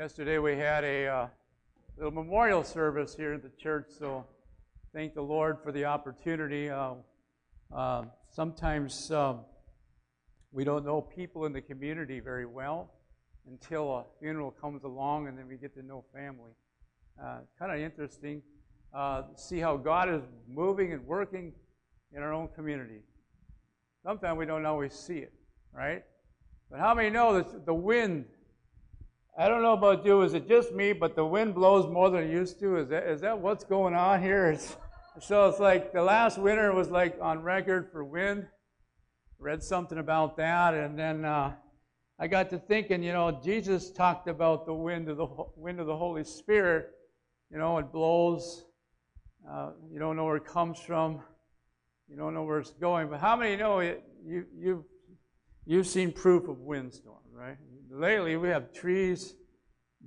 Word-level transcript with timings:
Yesterday 0.00 0.38
we 0.38 0.56
had 0.56 0.82
a 0.82 1.06
uh, 1.06 1.26
little 1.98 2.10
memorial 2.10 2.64
service 2.64 3.14
here 3.14 3.34
at 3.34 3.42
the 3.42 3.50
church, 3.62 3.84
so 3.98 4.24
thank 4.94 5.12
the 5.12 5.20
Lord 5.20 5.58
for 5.62 5.72
the 5.72 5.84
opportunity. 5.84 6.70
Uh, 6.70 6.94
uh, 7.70 8.04
sometimes 8.30 9.10
um, 9.10 9.40
we 10.52 10.64
don't 10.64 10.86
know 10.86 11.02
people 11.02 11.44
in 11.44 11.52
the 11.52 11.60
community 11.60 12.18
very 12.18 12.46
well 12.46 12.94
until 13.46 13.94
a 13.94 14.04
funeral 14.18 14.52
comes 14.52 14.84
along, 14.84 15.28
and 15.28 15.36
then 15.36 15.46
we 15.46 15.58
get 15.58 15.74
to 15.74 15.82
know 15.82 16.02
family. 16.14 16.52
Uh, 17.22 17.40
kind 17.58 17.70
of 17.70 17.78
interesting. 17.78 18.40
Uh, 18.94 19.24
see 19.36 19.58
how 19.58 19.76
God 19.76 20.08
is 20.08 20.22
moving 20.48 20.94
and 20.94 21.06
working 21.06 21.52
in 22.16 22.22
our 22.22 22.32
own 22.32 22.48
community. 22.56 23.02
Sometimes 24.02 24.38
we 24.38 24.46
don't 24.46 24.64
always 24.64 24.94
see 24.94 25.18
it, 25.18 25.34
right? 25.74 26.04
But 26.70 26.80
how 26.80 26.94
many 26.94 27.10
know 27.10 27.34
that 27.34 27.66
the 27.66 27.74
wind 27.74 28.24
I 29.40 29.48
don't 29.48 29.62
know 29.62 29.72
about 29.72 30.04
you. 30.04 30.20
Is 30.20 30.34
it 30.34 30.46
just 30.46 30.74
me? 30.74 30.92
But 30.92 31.16
the 31.16 31.24
wind 31.24 31.54
blows 31.54 31.90
more 31.90 32.10
than 32.10 32.24
it 32.24 32.30
used 32.30 32.60
to. 32.60 32.76
Is 32.76 32.90
that 32.90 33.06
is 33.06 33.22
that 33.22 33.38
what's 33.38 33.64
going 33.64 33.94
on 33.94 34.22
here? 34.22 34.50
It's, 34.50 34.76
so 35.18 35.48
it's 35.48 35.58
like 35.58 35.94
the 35.94 36.02
last 36.02 36.36
winter 36.36 36.74
was 36.74 36.90
like 36.90 37.16
on 37.22 37.42
record 37.42 37.88
for 37.90 38.04
wind. 38.04 38.46
Read 39.38 39.62
something 39.62 39.96
about 39.96 40.36
that, 40.36 40.74
and 40.74 40.98
then 40.98 41.24
uh, 41.24 41.54
I 42.18 42.26
got 42.26 42.50
to 42.50 42.58
thinking. 42.58 43.02
You 43.02 43.14
know, 43.14 43.40
Jesus 43.42 43.90
talked 43.90 44.28
about 44.28 44.66
the 44.66 44.74
wind 44.74 45.08
of 45.08 45.16
the 45.16 45.28
wind 45.56 45.80
of 45.80 45.86
the 45.86 45.96
Holy 45.96 46.24
Spirit. 46.24 46.90
You 47.50 47.56
know, 47.56 47.78
it 47.78 47.90
blows. 47.90 48.66
Uh, 49.50 49.70
you 49.90 49.98
don't 49.98 50.16
know 50.16 50.26
where 50.26 50.36
it 50.36 50.44
comes 50.44 50.78
from. 50.78 51.22
You 52.10 52.16
don't 52.18 52.34
know 52.34 52.42
where 52.42 52.58
it's 52.58 52.72
going. 52.72 53.08
But 53.08 53.20
how 53.20 53.36
many 53.36 53.56
know 53.56 53.78
it? 53.78 54.04
You 54.22 54.44
you 54.54 54.84
you've 55.64 55.86
seen 55.86 56.12
proof 56.12 56.46
of 56.46 56.58
windstorm, 56.58 57.22
right? 57.32 57.56
Lately 57.90 58.36
we 58.36 58.48
have 58.48 58.72
trees 58.72 59.34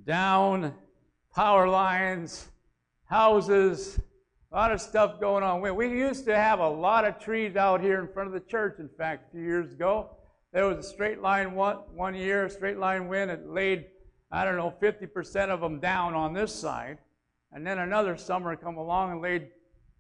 down, 0.05 0.73
power 1.35 1.67
lines, 1.67 2.47
houses, 3.05 3.99
a 4.51 4.55
lot 4.55 4.71
of 4.71 4.79
stuff 4.79 5.19
going 5.19 5.43
on. 5.43 5.61
We 5.61 5.89
used 5.89 6.25
to 6.25 6.35
have 6.35 6.59
a 6.59 6.69
lot 6.69 7.05
of 7.05 7.19
trees 7.19 7.55
out 7.55 7.81
here 7.81 7.99
in 7.99 8.07
front 8.07 8.27
of 8.27 8.33
the 8.33 8.47
church, 8.47 8.75
in 8.79 8.89
fact, 8.97 9.27
a 9.27 9.31
few 9.31 9.41
years 9.41 9.73
ago. 9.73 10.11
There 10.53 10.65
was 10.65 10.85
a 10.85 10.87
straight 10.87 11.21
line 11.21 11.55
one, 11.55 11.77
one 11.95 12.13
year, 12.13 12.47
straight 12.49 12.77
line 12.77 13.07
wind. 13.07 13.31
It 13.31 13.47
laid, 13.47 13.85
I 14.31 14.45
don't 14.45 14.55
know, 14.55 14.73
50% 14.81 15.49
of 15.49 15.59
them 15.59 15.79
down 15.79 16.13
on 16.13 16.33
this 16.33 16.53
side. 16.53 16.99
And 17.51 17.65
then 17.65 17.79
another 17.79 18.15
summer 18.15 18.55
come 18.55 18.77
along 18.77 19.11
and 19.11 19.21
laid 19.21 19.47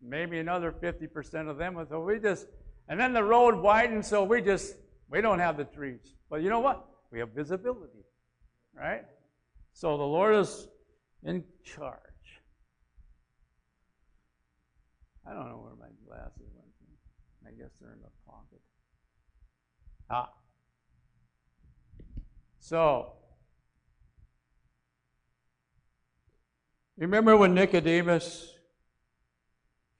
maybe 0.01 0.39
another 0.39 0.71
50% 0.71 1.49
of 1.49 1.57
them. 1.57 1.83
So 1.89 2.01
we 2.01 2.19
just, 2.19 2.45
and 2.87 2.99
then 2.99 3.13
the 3.13 3.23
road 3.23 3.55
widened, 3.55 4.05
so 4.05 4.23
we 4.23 4.41
just, 4.41 4.75
we 5.09 5.21
don't 5.21 5.39
have 5.39 5.57
the 5.57 5.65
trees. 5.65 6.13
But 6.29 6.43
you 6.43 6.49
know 6.49 6.59
what? 6.59 6.85
We 7.13 7.19
have 7.19 7.29
visibility, 7.29 8.03
right? 8.75 9.03
So 9.73 9.97
the 9.97 10.03
Lord 10.03 10.35
is 10.35 10.67
in 11.23 11.43
charge. 11.63 11.99
I 15.23 15.33
don't 15.33 15.47
know 15.47 15.57
where 15.57 15.75
my 15.75 15.93
glasses 16.07 16.49
went. 16.55 16.69
I 17.45 17.51
guess 17.51 17.69
they're 17.79 17.91
in 17.91 17.99
the 17.99 18.09
pocket. 18.25 18.61
Ah. 20.09 20.29
So, 22.59 23.13
remember 26.97 27.37
when 27.37 27.53
Nicodemus 27.53 28.55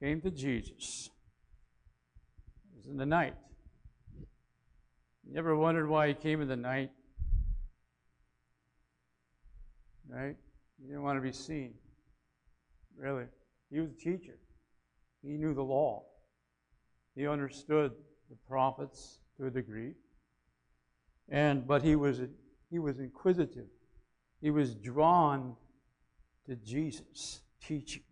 came 0.01 0.19
to 0.21 0.31
Jesus? 0.31 1.11
It 2.71 2.77
was 2.77 2.87
in 2.87 2.97
the 2.97 3.05
night. 3.05 3.35
You 5.29 5.37
ever 5.37 5.55
wondered 5.55 5.87
why 5.87 6.07
he 6.07 6.15
came 6.15 6.41
in 6.41 6.47
the 6.47 6.55
night? 6.55 6.89
Right? 10.13 10.35
He 10.79 10.87
didn't 10.87 11.03
want 11.03 11.17
to 11.17 11.21
be 11.21 11.31
seen. 11.31 11.73
Really. 12.97 13.25
He 13.71 13.79
was 13.79 13.89
a 13.89 13.95
teacher. 13.95 14.37
He 15.23 15.37
knew 15.37 15.53
the 15.53 15.63
law. 15.63 16.03
He 17.15 17.27
understood 17.27 17.91
the 18.29 18.35
prophets 18.47 19.19
to 19.37 19.47
a 19.47 19.49
degree. 19.49 19.93
And 21.29 21.65
but 21.65 21.81
he 21.81 21.95
was 21.95 22.21
he 22.69 22.79
was 22.79 22.99
inquisitive. 22.99 23.67
He 24.41 24.51
was 24.51 24.75
drawn 24.75 25.55
to 26.47 26.55
Jesus 26.57 27.41
teaching. 27.65 28.03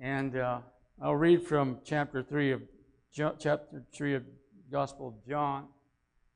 And 0.00 0.36
uh, 0.36 0.58
I'll 1.00 1.14
read 1.14 1.46
from 1.46 1.78
chapter 1.84 2.22
three 2.22 2.50
of 2.52 2.62
chapter 3.12 3.84
three 3.94 4.14
of 4.14 4.24
Gospel 4.70 5.08
of 5.08 5.28
John, 5.28 5.68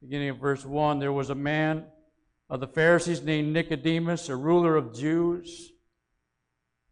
beginning 0.01 0.29
of 0.31 0.39
verse 0.39 0.65
one. 0.65 0.99
There 0.99 1.13
was 1.13 1.31
a 1.31 1.35
man 1.35 1.85
of 2.49 2.61
the 2.61 2.69
Pharisees 2.69 3.23
named 3.23 3.53
Nicodemus, 3.53 4.29
a 4.29 4.37
ruler 4.37 4.77
of 4.77 4.95
Jews. 4.95 5.73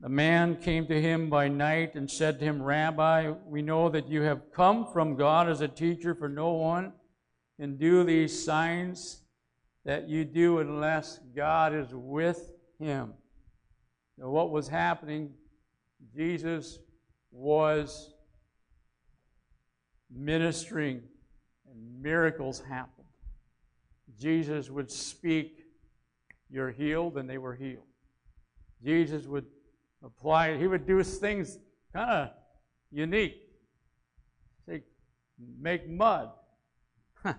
The 0.00 0.08
man 0.08 0.56
came 0.56 0.86
to 0.88 1.00
him 1.00 1.30
by 1.30 1.48
night 1.48 1.94
and 1.94 2.10
said 2.10 2.38
to 2.38 2.44
him, 2.44 2.62
Rabbi, 2.62 3.32
we 3.46 3.62
know 3.62 3.88
that 3.88 4.08
you 4.08 4.22
have 4.22 4.52
come 4.52 4.86
from 4.92 5.16
God 5.16 5.48
as 5.48 5.60
a 5.60 5.68
teacher, 5.68 6.14
for 6.14 6.28
no 6.28 6.52
one 6.52 6.92
can 7.58 7.76
do 7.76 8.02
these 8.02 8.44
signs 8.44 9.22
that 9.84 10.08
you 10.08 10.24
do 10.24 10.58
unless 10.58 11.20
God 11.36 11.74
is 11.74 11.88
with 11.92 12.52
him. 12.78 13.12
Now, 14.18 14.30
what 14.30 14.50
was 14.50 14.68
happening? 14.68 15.30
Jesus 16.14 16.78
was 17.30 18.12
ministering, 20.10 21.02
and 21.70 22.02
miracles 22.02 22.60
happened. 22.60 23.03
Jesus 24.18 24.70
would 24.70 24.90
speak, 24.90 25.64
You're 26.48 26.70
healed, 26.70 27.16
and 27.16 27.28
they 27.28 27.38
were 27.38 27.54
healed. 27.54 27.84
Jesus 28.82 29.26
would 29.26 29.46
apply, 30.02 30.56
he 30.56 30.66
would 30.66 30.86
do 30.86 31.02
things 31.02 31.58
kind 31.92 32.10
of 32.10 32.30
unique. 32.90 33.36
Say, 34.66 34.82
make 35.58 35.88
mud. 35.88 36.30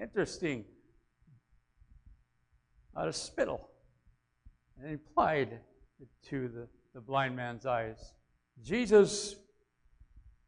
Interesting. 0.00 0.64
Out 2.96 3.08
of 3.08 3.16
spittle. 3.16 3.68
And 4.78 4.88
he 4.88 4.94
applied 4.94 5.58
it 6.00 6.08
to 6.28 6.48
the, 6.48 6.68
the 6.94 7.00
blind 7.00 7.34
man's 7.36 7.66
eyes. 7.66 8.14
Jesus 8.62 9.36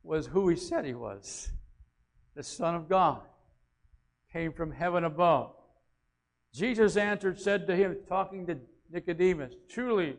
was 0.03 0.27
who 0.27 0.49
he 0.49 0.57
said 0.57 0.85
he 0.85 0.95
was 0.95 1.51
the 2.35 2.43
Son 2.43 2.75
of 2.75 2.89
God 2.89 3.23
came 4.35 4.53
from 4.53 4.73
heaven 4.73 5.05
above. 5.05 5.53
Jesus 6.53 6.97
answered, 6.97 7.41
said 7.41 7.67
to 7.69 7.77
him, 7.77 7.97
talking 8.09 8.47
to 8.47 8.59
Nicodemus, 8.91 9.55
Truly, 9.69 10.17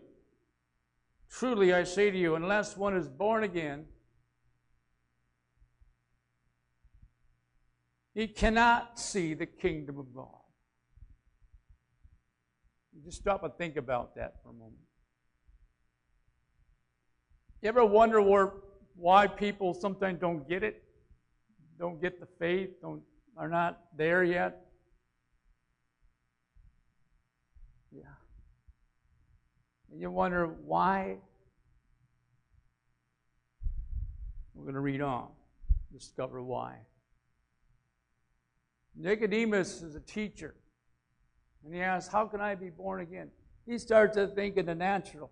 truly 1.29 1.73
I 1.73 1.83
say 1.83 2.09
to 2.09 2.17
you, 2.17 2.35
unless 2.35 2.77
one 2.77 2.95
is 2.95 3.09
born 3.09 3.43
again, 3.43 3.85
he 8.13 8.27
cannot 8.27 8.97
see 8.97 9.33
the 9.33 9.45
kingdom 9.45 9.99
of 9.99 10.13
God. 10.15 10.29
Just 13.03 13.17
stop 13.17 13.43
and 13.43 13.53
think 13.57 13.75
about 13.75 14.15
that 14.15 14.35
for 14.41 14.49
a 14.49 14.53
moment. 14.53 14.75
You 17.61 17.67
ever 17.67 17.85
wonder 17.85 18.21
where, 18.21 18.53
why 18.95 19.27
people 19.27 19.73
sometimes 19.73 20.21
don't 20.21 20.47
get 20.47 20.63
it? 20.63 20.83
Don't 21.77 22.01
get 22.01 22.21
the 22.21 22.27
faith, 22.39 22.69
don't 22.81 23.01
are 23.37 23.49
not 23.49 23.81
there 23.97 24.23
yet? 24.23 24.65
Yeah. 27.91 28.03
And 29.91 29.99
you 29.99 30.09
wonder 30.11 30.47
why? 30.47 31.17
We're 34.53 34.63
going 34.63 34.75
to 34.75 34.79
read 34.79 35.01
on, 35.01 35.27
discover 35.91 36.41
why. 36.41 36.77
Nicodemus 38.95 39.81
is 39.81 39.95
a 39.95 39.99
teacher. 39.99 40.55
And 41.65 41.73
he 41.73 41.81
asks, 41.81 42.11
How 42.11 42.25
can 42.25 42.39
I 42.39 42.55
be 42.55 42.69
born 42.69 43.01
again? 43.01 43.29
He 43.65 43.77
starts 43.77 44.15
to 44.15 44.27
think 44.27 44.57
in 44.57 44.65
the 44.65 44.75
natural. 44.75 45.31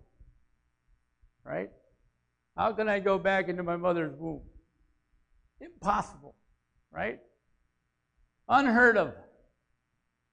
Right? 1.44 1.70
How 2.56 2.72
can 2.72 2.88
I 2.88 3.00
go 3.00 3.18
back 3.18 3.48
into 3.48 3.62
my 3.62 3.76
mother's 3.76 4.14
womb? 4.18 4.42
Impossible. 5.60 6.34
Right? 6.90 7.20
Unheard 8.48 8.96
of. 8.96 9.14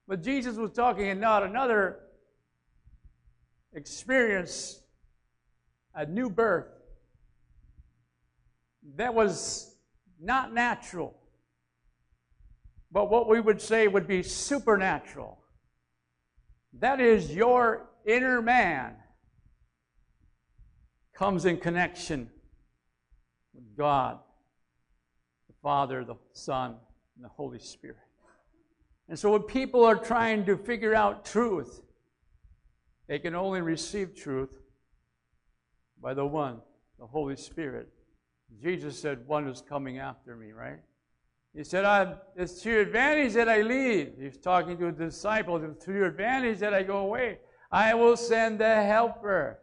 But 0.07 0.21
Jesus 0.23 0.57
was 0.57 0.71
talking 0.71 1.09
about 1.11 1.43
another 1.43 1.99
experience, 3.73 4.81
a 5.95 6.05
new 6.05 6.29
birth 6.29 6.67
that 8.95 9.13
was 9.13 9.75
not 10.19 10.53
natural, 10.53 11.15
but 12.91 13.09
what 13.09 13.29
we 13.29 13.39
would 13.39 13.61
say 13.61 13.87
would 13.87 14.07
be 14.07 14.23
supernatural. 14.23 15.39
That 16.79 16.99
is, 16.99 17.33
your 17.33 17.89
inner 18.05 18.41
man 18.41 18.95
comes 21.13 21.45
in 21.45 21.57
connection 21.57 22.29
with 23.53 23.77
God, 23.77 24.19
the 25.47 25.53
Father, 25.61 26.03
the 26.03 26.15
Son, 26.33 26.75
and 27.21 27.29
the 27.29 27.33
Holy 27.35 27.59
Spirit. 27.59 27.97
And 29.07 29.19
so 29.19 29.31
when 29.31 29.43
people 29.43 29.85
are 29.85 29.95
trying 29.95 30.43
to 30.45 30.57
figure 30.57 30.95
out 30.95 31.23
truth, 31.23 31.81
they 33.07 33.19
can 33.19 33.35
only 33.35 33.61
receive 33.61 34.15
truth 34.15 34.57
by 36.01 36.15
the 36.15 36.25
one, 36.25 36.61
the 36.97 37.05
Holy 37.05 37.35
Spirit. 37.35 37.89
Jesus 38.59 38.99
said, 38.99 39.27
One 39.27 39.47
is 39.47 39.61
coming 39.61 39.99
after 39.99 40.35
me, 40.35 40.51
right? 40.51 40.79
He 41.55 41.63
said, 41.63 42.17
It's 42.35 42.59
to 42.63 42.71
your 42.71 42.81
advantage 42.81 43.33
that 43.33 43.47
I 43.47 43.61
leave. 43.61 44.13
He's 44.19 44.37
talking 44.37 44.75
to 44.79 44.85
the 44.85 45.05
disciples. 45.05 45.61
It's 45.63 45.85
to 45.85 45.93
your 45.93 46.07
advantage 46.07 46.57
that 46.59 46.73
I 46.73 46.81
go 46.81 46.97
away. 46.97 47.37
I 47.71 47.93
will 47.93 48.17
send 48.17 48.59
the 48.59 48.81
helper. 48.81 49.59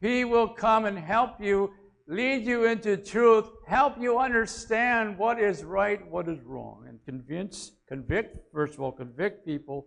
He 0.00 0.24
will 0.24 0.48
come 0.48 0.86
and 0.86 0.98
help 0.98 1.40
you, 1.40 1.72
lead 2.08 2.44
you 2.44 2.64
into 2.64 2.96
truth, 2.96 3.48
help 3.70 4.00
you 4.00 4.18
understand 4.18 5.16
what 5.16 5.38
is 5.38 5.62
right, 5.62 6.04
what 6.10 6.28
is 6.28 6.40
wrong, 6.42 6.84
and 6.88 6.98
convince, 7.04 7.70
convict, 7.86 8.52
first 8.52 8.74
of 8.74 8.80
all, 8.80 8.90
convict 8.90 9.46
people. 9.46 9.86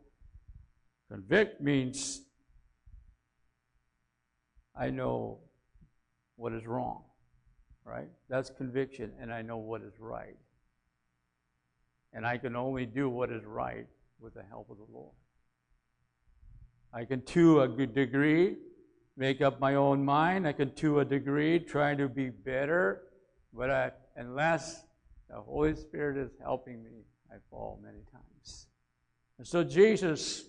Convict 1.11 1.59
means 1.59 2.21
I 4.73 4.89
know 4.89 5.39
what 6.37 6.53
is 6.53 6.65
wrong, 6.65 7.03
right? 7.83 8.07
That's 8.29 8.49
conviction, 8.49 9.11
and 9.19 9.33
I 9.33 9.41
know 9.41 9.57
what 9.57 9.81
is 9.81 9.93
right. 9.99 10.37
And 12.13 12.25
I 12.25 12.37
can 12.37 12.55
only 12.55 12.85
do 12.85 13.09
what 13.09 13.31
is 13.31 13.43
right 13.43 13.87
with 14.17 14.33
the 14.33 14.43
help 14.43 14.69
of 14.69 14.77
the 14.77 14.87
Lord. 14.93 15.13
I 16.93 17.03
can, 17.03 17.21
to 17.23 17.61
a 17.61 17.67
good 17.67 17.93
degree, 17.93 18.55
make 19.17 19.41
up 19.41 19.59
my 19.59 19.75
own 19.75 20.05
mind. 20.05 20.47
I 20.47 20.53
can, 20.53 20.73
to 20.75 21.01
a 21.01 21.05
degree, 21.05 21.59
try 21.59 21.95
to 21.95 22.07
be 22.07 22.29
better. 22.29 23.01
But 23.53 23.69
I, 23.69 23.91
unless 24.15 24.83
the 25.29 25.35
Holy 25.35 25.75
Spirit 25.75 26.17
is 26.17 26.31
helping 26.41 26.83
me, 26.83 27.05
I 27.31 27.35
fall 27.49 27.79
many 27.83 27.99
times. 28.11 28.67
And 29.37 29.47
so 29.47 29.63
Jesus 29.63 30.45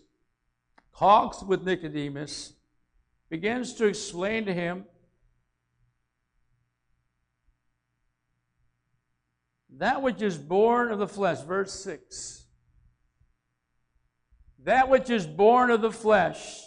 talks 0.96 1.42
with 1.42 1.64
Nicodemus, 1.64 2.54
begins 3.28 3.74
to 3.74 3.86
explain 3.86 4.46
to 4.46 4.54
him 4.54 4.84
that 9.78 10.02
which 10.02 10.22
is 10.22 10.38
born 10.38 10.92
of 10.92 10.98
the 10.98 11.08
flesh, 11.08 11.40
verse 11.40 11.72
6. 11.72 12.46
That 14.64 14.88
which 14.88 15.10
is 15.10 15.26
born 15.26 15.70
of 15.70 15.82
the 15.82 15.90
flesh, 15.90 16.60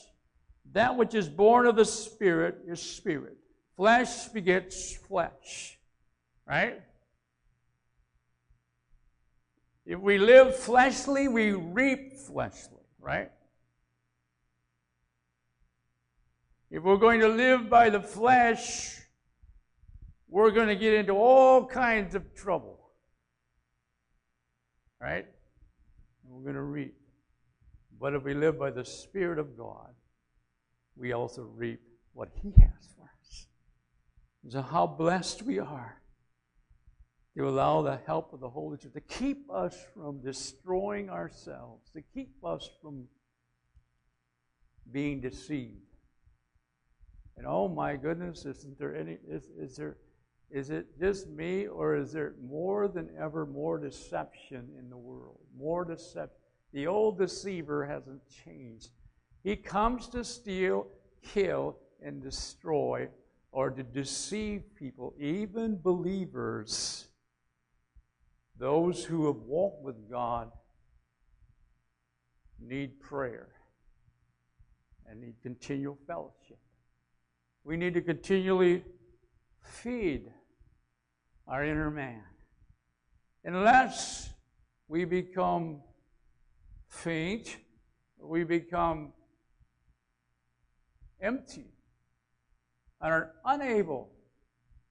that 0.73 0.97
which 0.97 1.15
is 1.15 1.27
born 1.29 1.65
of 1.65 1.75
the 1.75 1.85
Spirit 1.85 2.59
is 2.67 2.79
spirit. 2.79 3.37
Flesh 3.75 4.27
begets 4.27 4.95
flesh. 4.95 5.76
Right? 6.47 6.81
If 9.85 9.99
we 9.99 10.17
live 10.17 10.55
fleshly, 10.55 11.27
we 11.27 11.51
reap 11.51 12.13
fleshly. 12.13 12.83
Right? 12.99 13.31
If 16.69 16.83
we're 16.83 16.97
going 16.97 17.21
to 17.21 17.27
live 17.27 17.69
by 17.69 17.89
the 17.89 18.01
flesh, 18.01 18.99
we're 20.29 20.51
going 20.51 20.67
to 20.67 20.75
get 20.75 20.93
into 20.93 21.13
all 21.13 21.65
kinds 21.65 22.15
of 22.15 22.33
trouble. 22.35 22.79
Right? 25.01 25.25
And 26.23 26.33
we're 26.33 26.43
going 26.43 26.55
to 26.55 26.61
reap. 26.61 26.95
But 27.99 28.13
if 28.13 28.23
we 28.23 28.33
live 28.33 28.59
by 28.59 28.71
the 28.71 28.85
Spirit 28.85 29.39
of 29.39 29.57
God, 29.57 29.89
we 30.95 31.13
also 31.13 31.43
reap 31.55 31.81
what 32.13 32.29
He 32.41 32.49
has 32.61 32.89
for 32.95 33.09
us. 33.19 33.47
So, 34.49 34.61
how 34.61 34.85
blessed 34.85 35.43
we 35.43 35.59
are 35.59 36.01
to 37.37 37.47
allow 37.47 37.83
the 37.83 37.99
help 38.07 38.33
of 38.33 38.39
the 38.39 38.49
Holy 38.49 38.77
Spirit 38.77 38.95
to 38.95 39.15
keep 39.15 39.51
us 39.51 39.77
from 39.93 40.19
destroying 40.21 41.07
ourselves, 41.11 41.91
to 41.91 42.01
keep 42.01 42.33
us 42.43 42.67
from 42.81 43.03
being 44.91 45.21
deceived. 45.21 45.75
And 47.37 47.45
oh 47.45 47.67
my 47.67 47.95
goodness, 47.95 48.45
isn't 48.45 48.79
there 48.79 48.95
any, 48.95 49.17
is, 49.29 49.51
is 49.55 49.75
there, 49.75 49.97
is 50.49 50.71
it 50.71 50.99
just 50.99 51.29
me 51.29 51.67
or 51.67 51.95
is 51.95 52.11
there 52.11 52.33
more 52.43 52.87
than 52.87 53.09
ever 53.21 53.45
more 53.45 53.77
deception 53.77 54.69
in 54.79 54.89
the 54.89 54.97
world? 54.97 55.37
More 55.55 55.85
deception. 55.85 56.39
The 56.73 56.87
old 56.87 57.19
deceiver 57.19 57.85
hasn't 57.85 58.21
changed. 58.43 58.89
He 59.43 59.55
comes 59.55 60.07
to 60.07 60.23
steal, 60.23 60.87
kill, 61.21 61.77
and 62.01 62.23
destroy, 62.23 63.09
or 63.51 63.69
to 63.69 63.83
deceive 63.83 64.63
people, 64.75 65.13
even 65.19 65.77
believers. 65.77 67.07
Those 68.59 69.03
who 69.03 69.27
have 69.27 69.43
walked 69.43 69.83
with 69.83 70.09
God 70.09 70.51
need 72.59 72.99
prayer 72.99 73.49
and 75.05 75.21
need 75.21 75.35
continual 75.43 75.97
fellowship. 76.07 76.59
We 77.63 77.77
need 77.77 77.93
to 77.93 78.01
continually 78.01 78.83
feed 79.61 80.31
our 81.47 81.63
inner 81.63 81.91
man. 81.91 82.23
Unless 83.43 84.29
we 84.87 85.05
become 85.05 85.81
faint, 86.87 87.57
we 88.19 88.43
become 88.43 89.13
empty 91.21 91.67
and 93.01 93.13
are 93.13 93.33
unable 93.45 94.09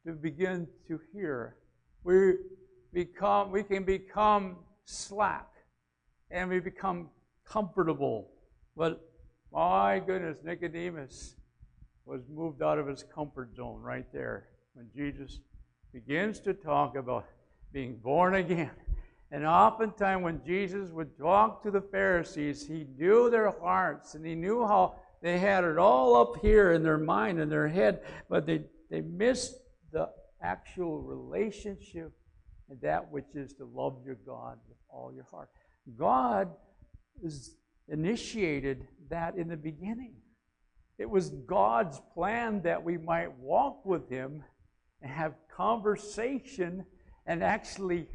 to 0.07 0.13
begin 0.13 0.69
to 0.87 1.01
hear. 1.13 1.57
We 2.05 2.35
become 2.93 3.51
we 3.51 3.63
can 3.63 3.85
become 3.85 4.57
slack 4.85 5.49
and 6.31 6.51
we 6.51 6.61
become 6.61 7.09
comfortable. 7.45 8.31
But 8.77 9.01
my 9.53 10.01
goodness, 10.01 10.39
Nicodemus 10.45 11.37
was 12.05 12.23
moved 12.33 12.63
out 12.63 12.79
of 12.79 12.87
his 12.87 13.03
comfort 13.03 13.57
zone 13.57 13.81
right 13.81 14.07
there 14.13 14.49
when 14.75 14.89
Jesus 14.95 15.41
begins 15.93 16.41
to 16.41 16.55
talk 16.55 16.97
about 16.97 17.27
being 17.73 17.97
born 17.97 18.35
again. 18.35 18.71
And 19.33 19.45
oftentimes, 19.45 20.23
when 20.23 20.41
Jesus 20.47 20.91
would 20.91 21.19
talk 21.19 21.63
to 21.65 21.71
the 21.71 21.81
Pharisees, 21.81 22.67
he 22.67 22.87
knew 22.97 23.29
their 23.29 23.51
hearts 23.51 24.15
and 24.15 24.25
he 24.25 24.35
knew 24.35 24.65
how 24.65 24.95
they 25.21 25.39
had 25.39 25.65
it 25.65 25.79
all 25.79 26.15
up 26.15 26.41
here 26.41 26.73
in 26.73 26.83
their 26.83 26.99
mind 26.99 27.41
and 27.41 27.51
their 27.51 27.67
head, 27.67 28.03
but 28.29 28.47
they, 28.47 28.63
they 28.91 29.01
missed 29.01 29.57
the 29.93 30.09
actual 30.41 31.01
relationship 31.01 32.13
and 32.69 32.81
that 32.81 33.11
which 33.11 33.35
is 33.35 33.53
to 33.55 33.65
love 33.65 33.99
your 34.05 34.17
God 34.27 34.59
with 34.69 34.79
all 34.89 35.13
your 35.15 35.27
heart. 35.31 35.49
God 35.99 36.51
is 37.23 37.57
initiated 37.89 38.87
that 39.11 39.37
in 39.37 39.49
the 39.49 39.57
beginning. 39.57 40.15
It 40.99 41.09
was 41.09 41.31
God's 41.31 42.01
plan 42.15 42.63
that 42.63 42.83
we 42.83 42.97
might 42.97 43.33
walk 43.39 43.85
with 43.85 44.09
Him 44.09 44.43
and 45.03 45.13
have 45.13 45.35
conversation 45.55 46.85
and 47.27 47.45
actually 47.45 48.09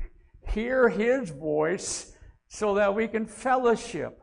hear 0.50 0.90
His 0.90 1.30
voice 1.30 2.14
so 2.48 2.76
that 2.76 2.94
we 2.94 3.08
can 3.08 3.26
fellowship. 3.26 4.22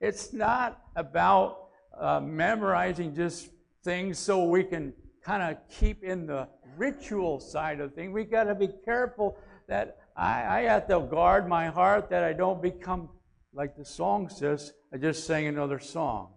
It's 0.00 0.32
not 0.32 0.80
about 0.96 1.68
uh, 1.98 2.20
memorizing 2.20 3.14
just 3.14 3.48
things 3.84 4.18
so 4.18 4.44
we 4.44 4.64
can 4.64 4.92
kind 5.24 5.42
of 5.42 5.56
keep 5.68 6.02
in 6.02 6.26
the 6.26 6.48
ritual 6.76 7.38
side 7.38 7.80
of 7.80 7.94
things. 7.94 8.12
We 8.12 8.24
got 8.24 8.44
to 8.44 8.54
be 8.54 8.68
careful 8.84 9.38
that 9.72 9.96
I, 10.14 10.58
I 10.58 10.60
have 10.64 10.86
to 10.88 11.00
guard 11.00 11.48
my 11.48 11.68
heart 11.68 12.10
that 12.10 12.22
I 12.22 12.34
don't 12.34 12.60
become 12.60 13.08
like 13.54 13.74
the 13.74 13.86
song 13.86 14.28
says. 14.28 14.74
I 14.92 14.98
just 14.98 15.26
sang 15.26 15.46
another 15.46 15.78
song, 15.78 16.34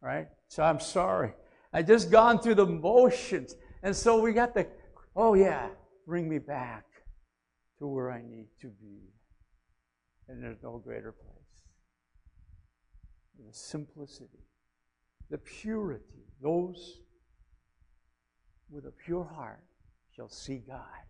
right? 0.00 0.28
So 0.46 0.62
I'm 0.62 0.78
sorry. 0.78 1.32
I 1.72 1.82
just 1.82 2.12
gone 2.12 2.38
through 2.38 2.54
the 2.54 2.66
motions, 2.66 3.56
and 3.82 3.94
so 3.94 4.20
we 4.20 4.32
got 4.32 4.54
to. 4.54 4.64
Oh 5.16 5.34
yeah, 5.34 5.68
bring 6.06 6.28
me 6.28 6.38
back 6.38 6.84
to 7.80 7.88
where 7.88 8.12
I 8.12 8.22
need 8.22 8.46
to 8.60 8.68
be. 8.68 9.00
And 10.28 10.40
there's 10.40 10.62
no 10.62 10.78
greater 10.78 11.10
place. 11.10 11.34
The 13.38 13.52
simplicity 13.52 14.44
the 15.30 15.38
purity. 15.38 16.04
Those 16.40 17.00
with 18.70 18.86
a 18.86 18.92
pure 19.04 19.24
heart 19.24 19.64
shall 20.14 20.28
see 20.28 20.62
God. 20.66 21.04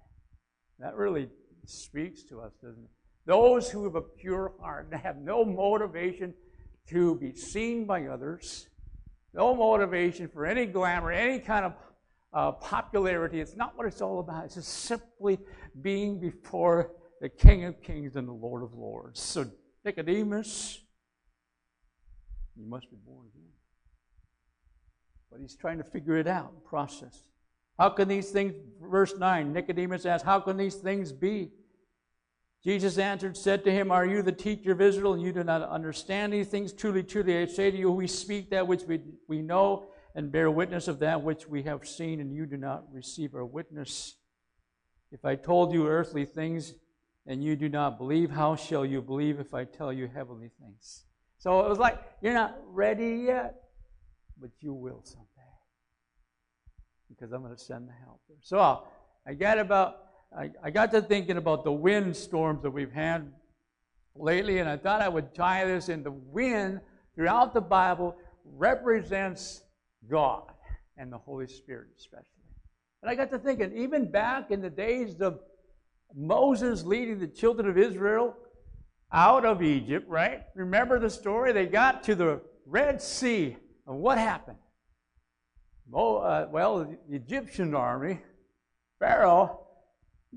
That 0.79 0.97
really 0.97 1.29
speaks 1.67 2.23
to 2.25 2.41
us, 2.41 2.53
doesn't 2.63 2.83
it? 2.83 2.91
Those 3.27 3.71
who 3.71 3.85
have 3.85 3.95
a 3.95 4.01
pure 4.01 4.53
heart 4.61 4.89
and 4.91 5.01
have 5.01 5.19
no 5.19 5.45
motivation 5.45 6.35
to 6.89 7.17
be 7.17 7.35
seen 7.35 7.85
by 7.85 8.07
others, 8.07 8.69
no 9.35 9.55
motivation 9.55 10.29
for 10.29 10.47
any 10.47 10.65
glamour, 10.65 11.13
any 11.13 11.39
kind 11.39 11.67
of 11.67 11.75
uh, 12.33 12.53
popularity. 12.53 13.41
It's 13.41 13.57
not 13.57 13.77
what 13.77 13.87
it's 13.87 14.01
all 14.01 14.21
about. 14.21 14.47
It's 14.47 14.55
just 14.55 14.69
simply 14.69 15.39
being 15.83 16.19
before 16.19 16.93
the 17.21 17.29
King 17.29 17.65
of 17.65 17.83
Kings 17.83 18.17
and 18.17 18.27
the 18.27 18.33
Lord 18.33 18.63
of 18.63 18.75
Lords. 18.75 19.21
So, 19.21 19.47
Nicodemus, 19.85 20.81
you 22.57 22.67
must 22.67 22.91
be 22.91 22.97
born 22.97 23.27
again. 23.35 23.51
But 25.31 25.41
he's 25.41 25.55
trying 25.55 25.79
to 25.79 25.85
figure 25.85 26.17
it 26.17 26.27
out, 26.27 26.65
process. 26.65 27.29
How 27.79 27.89
can 27.91 28.09
these 28.09 28.31
things, 28.31 28.55
verse 28.83 29.17
9, 29.17 29.53
Nicodemus 29.53 30.05
asked, 30.05 30.25
How 30.25 30.41
can 30.41 30.57
these 30.57 30.75
things 30.75 31.13
be? 31.13 31.53
Jesus 32.65 32.99
answered, 32.99 33.37
said 33.37 33.63
to 33.65 33.71
him, 33.71 33.93
Are 33.93 34.05
you 34.05 34.21
the 34.21 34.33
teacher 34.33 34.73
of 34.73 34.81
Israel, 34.81 35.13
and 35.13 35.23
you 35.23 35.33
do 35.33 35.45
not 35.45 35.63
understand 35.63 36.33
these 36.33 36.49
things? 36.49 36.73
Truly, 36.73 37.05
truly, 37.05 37.39
I 37.39 37.47
say 37.47 37.71
to 37.71 37.77
you, 37.77 37.91
we 37.91 38.09
speak 38.09 38.51
that 38.51 38.67
which 38.67 38.83
we, 38.83 39.01
we 39.29 39.43
know, 39.43 39.91
and 40.17 40.33
bear 40.33 40.51
witness 40.51 40.89
of 40.89 40.99
that 40.99 41.23
which 41.23 41.49
we 41.49 41.63
have 41.63 41.87
seen, 41.87 42.21
and 42.21 42.35
you 42.35 42.47
do 42.47 42.57
not 42.57 42.85
receive 42.93 43.35
our 43.35 43.45
witness. 43.45 44.17
If 45.13 45.25
I 45.25 45.37
told 45.37 45.73
you 45.73 45.87
earthly 45.87 46.25
things, 46.25 46.75
and 47.27 47.45
you 47.45 47.55
do 47.55 47.69
not 47.69 47.99
believe, 47.99 48.31
how 48.31 48.57
shall 48.57 48.85
you 48.85 49.03
believe 49.03 49.39
if 49.39 49.55
I 49.55 49.65
tell 49.65 49.93
you 49.93 50.09
heavenly 50.13 50.51
things? 50.61 51.05
So 51.37 51.61
it 51.65 51.69
was 51.69 51.79
like, 51.79 52.03
You're 52.21 52.35
not 52.35 52.59
ready 52.67 53.25
yet, 53.27 53.55
but 54.37 54.51
you 54.59 54.73
will 54.73 55.03
someday. 55.05 55.38
Because 57.09 57.33
I'm 57.33 57.43
going 57.43 57.55
to 57.55 57.61
send 57.61 57.89
the 57.89 57.93
helper. 58.05 58.35
So 58.41 58.85
I 59.27 59.35
got 59.35 59.59
about 59.59 60.09
I, 60.37 60.51
I 60.63 60.71
got 60.71 60.91
to 60.93 61.01
thinking 61.01 61.39
about 61.39 61.65
the 61.65 61.73
wind 61.73 62.15
storms 62.15 62.63
that 62.63 62.71
we've 62.71 62.93
had 62.93 63.33
lately, 64.15 64.59
and 64.59 64.69
I 64.69 64.77
thought 64.77 65.01
I 65.01 65.09
would 65.09 65.35
tie 65.35 65.65
this 65.65 65.89
in. 65.89 66.03
The 66.03 66.11
wind 66.11 66.81
throughout 67.15 67.55
the 67.55 67.61
Bible 67.61 68.17
represents 68.45 69.63
God 70.11 70.43
and 70.97 71.13
the 71.13 71.19
Holy 71.19 71.47
Spirit, 71.47 71.89
especially. 71.97 72.27
And 73.03 73.11
I 73.11 73.15
got 73.15 73.31
to 73.31 73.39
thinking, 73.39 73.77
even 73.77 74.11
back 74.11 74.51
in 74.51 74.61
the 74.61 74.71
days 74.71 75.21
of 75.21 75.41
Moses 76.15 76.85
leading 76.85 77.19
the 77.19 77.29
children 77.29 77.69
of 77.69 77.79
Israel 77.79 78.37
out 79.13 79.45
of 79.45 79.63
Egypt, 79.63 80.09
right? 80.09 80.43
Remember 80.55 80.99
the 80.99 81.11
story? 81.11 81.53
They 81.53 81.67
got 81.67 82.03
to 82.05 82.15
the 82.15 82.41
Red 82.67 83.01
Sea, 83.01 83.57
and 83.87 84.01
what 84.01 84.19
happened? 84.19 84.59
Uh, 85.95 86.47
well, 86.51 86.85
the 86.85 87.17
Egyptian 87.17 87.75
army, 87.75 88.21
Pharaoh, 88.99 89.61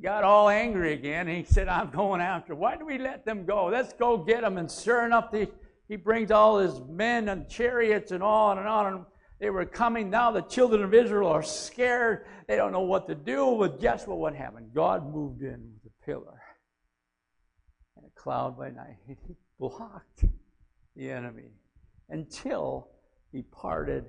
got 0.02 0.24
all 0.24 0.50
angry 0.50 0.94
again. 0.94 1.28
He 1.28 1.44
said, 1.44 1.68
I'm 1.68 1.90
going 1.90 2.22
after. 2.22 2.56
Why 2.56 2.78
do 2.78 2.86
we 2.86 2.98
let 2.98 3.26
them 3.26 3.46
go? 3.46 3.66
Let's 3.66 3.94
go 3.94 4.18
get 4.18 4.42
them. 4.42 4.58
And 4.58 4.72
sure 4.72 5.06
enough, 5.06 5.32
the, 5.32 5.50
he 5.90 5.98
brings 5.98 6.32
all 6.32 6.60
his 6.60 6.80
men 6.90 7.28
and 7.28 7.50
chariots 7.50 8.12
and 8.12 8.24
on 8.24 8.60
and 8.60 8.68
on. 8.68 8.94
And 8.94 9.06
they 9.40 9.50
were 9.50 9.66
coming. 9.66 10.10
Now 10.10 10.32
the 10.32 10.42
children 10.42 10.84
of 10.84 10.94
Israel 10.94 11.28
are 11.28 11.44
scared. 11.44 12.26
They 12.48 12.56
don't 12.56 12.72
know 12.72 12.82
what 12.82 13.08
to 13.08 13.16
do. 13.16 13.58
But 13.60 13.82
guess 13.82 14.08
what? 14.08 14.20
What 14.20 14.36
happened? 14.36 14.72
God 14.74 15.14
moved 15.14 15.42
in 15.42 15.74
with 15.84 15.92
a 15.92 16.06
pillar 16.06 16.42
and 17.98 18.06
a 18.06 18.20
cloud 18.20 18.58
by 18.58 18.70
night. 18.70 18.98
He 19.06 19.16
blocked 19.60 20.24
the 20.96 21.12
enemy 21.12 21.52
until 22.10 22.88
he 23.34 23.42
parted 23.42 24.06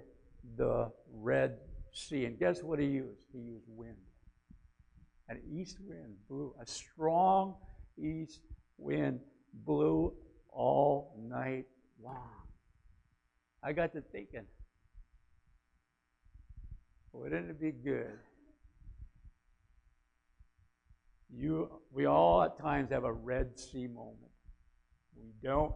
the 0.57 0.91
Red 1.13 1.59
Sea. 1.93 2.25
And 2.25 2.39
guess 2.39 2.63
what 2.63 2.79
he 2.79 2.87
used? 2.87 3.27
He 3.33 3.39
used 3.39 3.67
wind. 3.69 3.97
An 5.29 5.41
east 5.51 5.79
wind 5.87 6.17
blew, 6.29 6.55
a 6.61 6.67
strong 6.67 7.57
east 7.99 8.41
wind 8.77 9.21
blew 9.65 10.13
all 10.51 11.17
night 11.29 11.67
long. 12.03 12.29
I 13.63 13.73
got 13.73 13.93
to 13.93 14.01
thinking, 14.01 14.47
wouldn't 17.13 17.51
it 17.51 17.61
be 17.61 17.71
good? 17.71 18.19
You, 21.35 21.81
we 21.91 22.07
all 22.07 22.43
at 22.43 22.59
times 22.59 22.91
have 22.91 23.05
a 23.05 23.13
Red 23.13 23.59
Sea 23.59 23.87
moment. 23.87 24.33
We 25.17 25.33
don't 25.43 25.75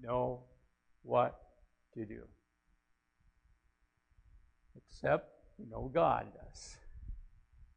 know 0.00 0.44
what 1.02 1.40
to 1.94 2.04
do. 2.04 2.22
Except 4.94 5.28
we 5.58 5.66
know 5.66 5.90
God 5.92 6.28
does. 6.32 6.76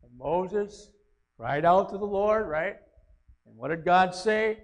And 0.03 0.11
Moses 0.19 0.91
cried 1.35 1.65
out 1.65 1.89
to 1.89 1.97
the 1.97 2.05
Lord, 2.05 2.47
right? 2.47 2.75
And 3.47 3.57
what 3.57 3.69
did 3.69 3.83
God 3.83 4.13
say? 4.13 4.59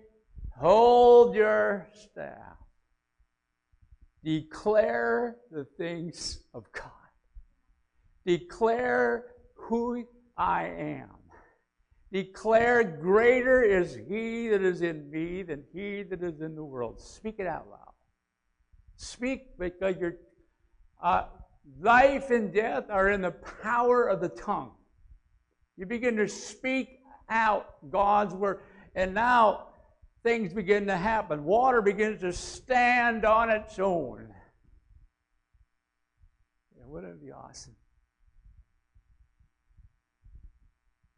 Hold 0.60 1.36
your 1.36 1.88
staff. 1.93 2.57
Declare 4.24 5.38
the 5.51 5.65
things 5.77 6.43
of 6.53 6.72
God. 6.72 6.91
Declare 8.24 9.25
who 9.55 10.05
I 10.38 10.65
am. 10.65 11.10
Declare 12.12 12.83
greater 13.01 13.63
is 13.63 13.98
he 14.07 14.48
that 14.50 14.62
is 14.62 14.83
in 14.83 15.10
me 15.10 15.41
than 15.41 15.63
he 15.74 16.03
that 16.03 16.22
is 16.22 16.39
in 16.41 16.55
the 16.55 16.63
world. 16.63 17.01
Speak 17.01 17.38
it 17.39 17.48
out 17.48 17.67
loud. 17.67 17.93
Speak 18.95 19.57
because 19.57 19.98
your 19.98 20.13
uh, 21.01 21.25
life 21.79 22.29
and 22.29 22.53
death 22.53 22.86
are 22.89 23.10
in 23.10 23.22
the 23.22 23.32
power 23.32 24.08
of 24.08 24.22
the 24.22 24.29
tongue. 24.29 24.72
You 25.77 25.86
begin 25.86 26.17
to 26.17 26.27
speak 26.27 27.00
out 27.29 27.89
God's 27.89 28.34
word. 28.34 28.60
And 28.96 29.13
now 29.13 29.67
things 30.24 30.53
begin 30.53 30.88
to 30.88 30.96
happen. 30.96 31.43
Water 31.43 31.82
begins 31.82 32.22
to 32.22 32.32
stand 32.34 33.25
on 33.25 33.50
its 33.50 33.79
own. 33.79 34.27
Yeah, 36.77 36.84
wouldn't 36.86 37.13
it 37.13 37.25
be 37.25 37.32
awesome? 37.32 37.75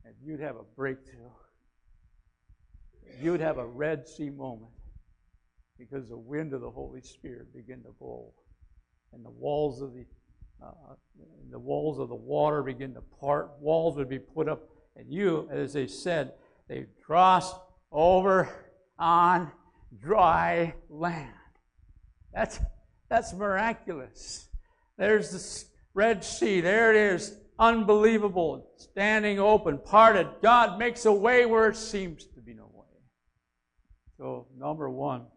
If 0.05 0.15
you'd 0.23 0.39
have 0.39 0.55
a 0.55 0.63
breakthrough, 0.75 1.31
you'd 3.21 3.41
have 3.41 3.57
a 3.57 3.65
Red 3.65 4.07
Sea 4.07 4.29
moment 4.29 4.71
because 5.77 6.07
the 6.07 6.17
wind 6.17 6.53
of 6.53 6.61
the 6.61 6.69
Holy 6.69 7.01
Spirit 7.01 7.53
began 7.53 7.81
to 7.83 7.91
blow 7.99 8.33
and 9.13 9.25
the 9.25 9.31
walls 9.31 9.81
of 9.81 9.93
the 9.93 10.05
uh, 10.62 10.95
the 11.51 11.59
walls 11.59 12.00
of 12.00 12.09
the 12.09 12.15
water 12.15 12.63
begin 12.63 12.93
to 12.93 13.01
part. 13.19 13.51
Walls 13.59 13.95
would 13.97 14.09
be 14.09 14.19
put 14.19 14.50
up, 14.50 14.67
and 14.95 15.12
you, 15.12 15.47
as 15.51 15.74
they 15.74 15.88
said, 15.88 16.33
they 16.67 16.85
crossed 17.05 17.55
over 17.91 18.50
on 18.97 19.51
dry 20.01 20.74
land. 20.89 21.31
That's 22.33 22.59
that's 23.09 23.33
miraculous. 23.33 24.50
There's 24.97 25.31
the 25.31 25.69
Red 25.93 26.24
Sea. 26.24 26.62
There 26.62 26.91
it 26.91 26.97
is. 26.97 27.38
Unbelievable. 27.57 28.71
Standing 28.77 29.39
open, 29.39 29.77
parted. 29.77 30.27
God 30.41 30.77
makes 30.77 31.05
a 31.05 31.13
way 31.13 31.45
where 31.45 31.69
it 31.69 31.77
seems 31.77 32.25
to 32.25 32.41
be 32.41 32.53
no 32.53 32.69
way. 32.74 32.85
So, 34.17 34.47
number 34.57 34.89
one, 34.89 35.27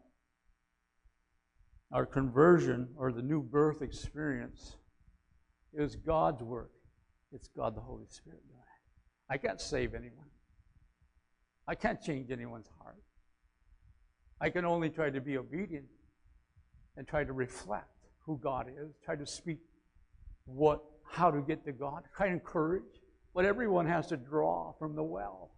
our 1.92 2.06
conversion 2.06 2.88
or 2.96 3.12
the 3.12 3.22
new 3.22 3.42
birth 3.42 3.82
experience 3.82 4.77
it 5.78 5.82
was 5.82 5.94
God's 5.94 6.42
work. 6.42 6.72
It's 7.32 7.48
God 7.56 7.76
the 7.76 7.80
Holy 7.80 8.06
Spirit 8.08 8.40
doing 8.48 8.58
it. 8.58 9.32
I 9.32 9.38
can't 9.38 9.60
save 9.60 9.94
anyone. 9.94 10.26
I 11.68 11.76
can't 11.76 12.02
change 12.02 12.32
anyone's 12.32 12.68
heart. 12.82 12.96
I 14.40 14.50
can 14.50 14.64
only 14.64 14.90
try 14.90 15.10
to 15.10 15.20
be 15.20 15.38
obedient 15.38 15.84
and 16.96 17.06
try 17.06 17.22
to 17.22 17.32
reflect 17.32 17.86
who 18.26 18.40
God 18.42 18.66
is, 18.68 18.96
try 19.04 19.14
to 19.14 19.24
speak 19.24 19.58
what 20.46 20.82
how 21.04 21.30
to 21.30 21.40
get 21.40 21.64
to 21.64 21.72
God, 21.72 22.02
try 22.16 22.26
to 22.26 22.32
encourage. 22.32 22.82
But 23.32 23.44
everyone 23.44 23.86
has 23.86 24.08
to 24.08 24.16
draw 24.16 24.72
from 24.80 24.96
the 24.96 25.02
well. 25.02 25.52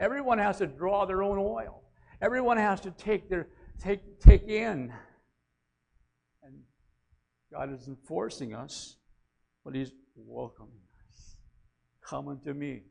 Everyone 0.00 0.38
has 0.38 0.58
to 0.58 0.66
draw 0.66 1.04
their 1.04 1.22
own 1.22 1.38
oil. 1.38 1.82
Everyone 2.20 2.56
has 2.56 2.80
to 2.80 2.90
take 2.90 3.30
their 3.30 3.46
take 3.80 4.18
take 4.18 4.48
in. 4.48 4.92
And 6.42 6.54
God 7.52 7.72
isn't 7.72 7.98
forcing 8.04 8.52
us 8.52 8.96
but 9.64 9.74
he's 9.74 9.92
welcoming 10.16 10.80
us. 11.08 11.36
Come 12.02 12.28
unto 12.28 12.52
me. 12.52 12.82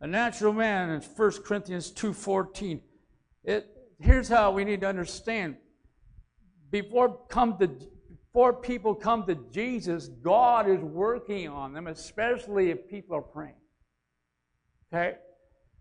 A 0.00 0.06
natural 0.06 0.52
man 0.52 0.90
in 0.90 1.00
1 1.00 1.32
Corinthians 1.44 1.92
2.14. 1.92 2.80
It, 3.44 3.68
here's 4.00 4.28
how 4.28 4.50
we 4.50 4.64
need 4.64 4.80
to 4.80 4.88
understand. 4.88 5.56
Before, 6.70 7.20
come 7.28 7.58
to, 7.58 7.68
before 7.68 8.54
people 8.54 8.94
come 8.94 9.26
to 9.26 9.36
Jesus, 9.52 10.08
God 10.08 10.68
is 10.68 10.80
working 10.80 11.48
on 11.48 11.72
them, 11.72 11.86
especially 11.86 12.70
if 12.70 12.88
people 12.88 13.16
are 13.16 13.22
praying. 13.22 13.54
Okay? 14.92 15.16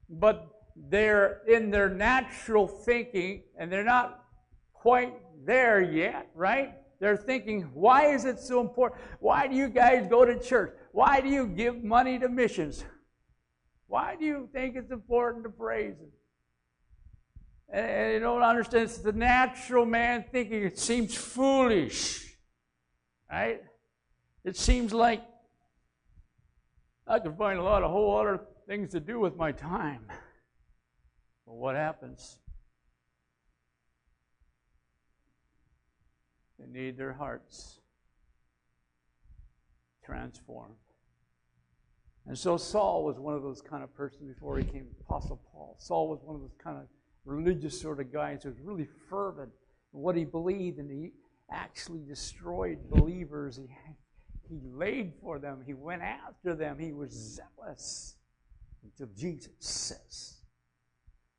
But 0.10 0.48
they're 0.75 1.41
in 1.48 1.72
their 1.72 1.89
natural 1.89 2.67
thinking, 2.67 3.43
and 3.58 3.72
they're 3.72 3.84
not 3.84 4.24
quite 4.74 5.13
there 5.46 5.81
yet, 5.81 6.29
right? 6.36 6.74
They're 7.01 7.17
thinking, 7.17 7.63
why 7.74 8.13
is 8.13 8.25
it 8.25 8.39
so 8.39 8.62
important? 8.62 9.01
Why 9.20 9.48
do 9.48 9.55
you 9.55 9.70
guys 9.70 10.08
go 10.08 10.24
to 10.24 10.39
church? 10.39 10.72
Why 10.91 11.20
do 11.20 11.29
you 11.29 11.48
give 11.48 11.84
money 11.84 12.20
to 12.20 12.29
missions? 12.29 12.86
Why 13.88 14.15
do 14.15 14.24
you 14.24 14.48
think 14.53 14.75
it's 14.75 14.91
important 14.91 15.43
to 15.46 15.50
praise 15.50 15.96
Him? 15.98 16.12
And, 17.74 17.86
and 17.88 18.13
you 18.13 18.20
don't 18.20 18.43
understand, 18.43 18.84
it's 18.84 19.00
the 19.00 19.13
natural 19.13 19.84
man 19.84 20.25
thinking 20.31 20.63
it 20.63 20.77
seems 20.77 21.15
foolish, 21.15 22.36
right? 23.31 23.63
It 24.46 24.55
seems 24.55 24.93
like 24.93 25.24
I 27.08 27.17
could 27.17 27.36
find 27.36 27.58
a 27.58 27.63
lot 27.63 27.81
of 27.81 27.89
whole 27.89 28.15
other 28.15 28.41
things 28.67 28.91
to 28.91 29.00
do 29.00 29.20
with 29.20 29.36
my 29.36 29.51
time. 29.51 30.05
But 31.48 31.55
what 31.55 31.75
happens? 31.75 32.38
They 36.62 36.80
need 36.80 36.98
their 36.98 37.13
hearts 37.13 37.80
transformed. 40.06 40.75
And 42.27 42.38
so 42.38 42.58
Saul 42.58 43.03
was 43.03 43.18
one 43.18 43.34
of 43.34 43.41
those 43.41 43.62
kind 43.62 43.84
of 43.84 43.94
persons 43.96 44.34
before 44.34 44.58
he 44.58 44.63
came 44.63 44.88
Apostle 45.01 45.41
Paul. 45.51 45.75
Saul 45.80 46.08
was 46.08 46.20
one 46.24 46.36
of 46.36 46.41
those 46.41 46.56
kind 46.63 46.77
of 46.77 46.84
religious 47.25 47.80
sort 47.80 48.00
of 48.00 48.13
guys 48.13 48.44
who 48.44 48.50
was 48.50 48.60
really 48.60 48.88
fervent 49.10 49.51
in 49.94 50.00
what 50.00 50.15
he 50.15 50.24
believed, 50.24 50.77
and 50.77 50.89
he 50.89 51.13
actually 51.51 52.01
destroyed 52.08 52.77
believers. 52.89 53.58
He, 53.58 53.68
he 54.50 54.62
laid 54.63 55.13
for 55.22 55.39
them, 55.39 55.63
he 55.65 55.74
went 55.74 56.01
after 56.01 56.56
them, 56.56 56.77
he 56.77 56.91
was 56.91 57.12
mm-hmm. 57.12 57.63
zealous 57.63 58.15
until 58.84 59.13
Jesus 59.15 59.53
says, 59.60 60.38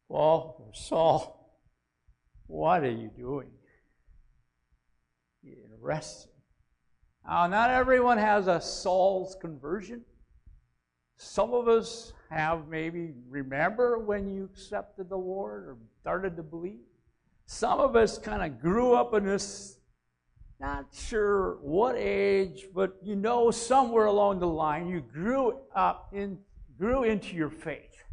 Paul 0.09 0.65
or 0.67 0.75
Saul, 0.75 1.61
what 2.47 2.83
are 2.83 2.91
you 2.91 3.11
doing? 3.17 3.51
Arrest 5.83 6.27
him. 6.27 6.31
Now, 7.27 7.47
not 7.47 7.71
everyone 7.71 8.19
has 8.19 8.47
a 8.47 8.61
Saul's 8.61 9.37
conversion. 9.41 10.03
Some 11.17 11.53
of 11.53 11.69
us 11.69 12.13
have 12.31 12.69
maybe 12.69 13.15
remember 13.29 13.99
when 13.99 14.29
you 14.29 14.45
accepted 14.53 15.09
the 15.09 15.17
Lord 15.17 15.65
or 15.65 15.77
started 16.01 16.37
to 16.37 16.43
believe. 16.43 16.81
Some 17.47 17.81
of 17.81 17.97
us 17.97 18.19
kind 18.19 18.43
of 18.43 18.61
grew 18.61 18.95
up 18.95 19.15
in 19.15 19.25
this, 19.25 19.79
not 20.61 20.87
sure 20.93 21.59
what 21.63 21.97
age, 21.97 22.67
but 22.75 22.97
you 23.03 23.17
know 23.17 23.51
somewhere 23.51 24.07
along 24.07 24.39
the 24.39 24.47
line 24.47 24.89
you 24.89 25.01
grew 25.01 25.59
up 25.75 26.09
in, 26.13 26.39
grew 26.79 27.05
into 27.05 27.37
your 27.37 27.51
faith. 27.51 28.05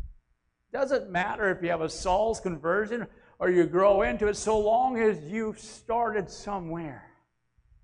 Doesn't 0.73 1.09
matter 1.09 1.49
if 1.49 1.63
you 1.63 1.69
have 1.69 1.81
a 1.81 1.89
Saul's 1.89 2.39
conversion 2.39 3.07
or 3.39 3.49
you 3.49 3.65
grow 3.65 4.01
into 4.01 4.27
it, 4.27 4.35
so 4.35 4.59
long 4.59 4.99
as 4.99 5.23
you've 5.23 5.59
started 5.59 6.29
somewhere. 6.29 7.08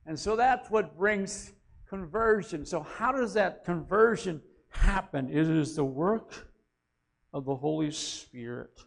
And 0.05 0.19
so 0.19 0.35
that's 0.35 0.69
what 0.69 0.97
brings 0.97 1.53
conversion. 1.89 2.65
So, 2.65 2.81
how 2.81 3.12
does 3.12 3.33
that 3.33 3.65
conversion 3.65 4.41
happen? 4.69 5.29
It 5.29 5.47
is 5.50 5.75
the 5.75 5.85
work 5.85 6.47
of 7.33 7.45
the 7.45 7.55
Holy 7.55 7.91
Spirit 7.91 8.79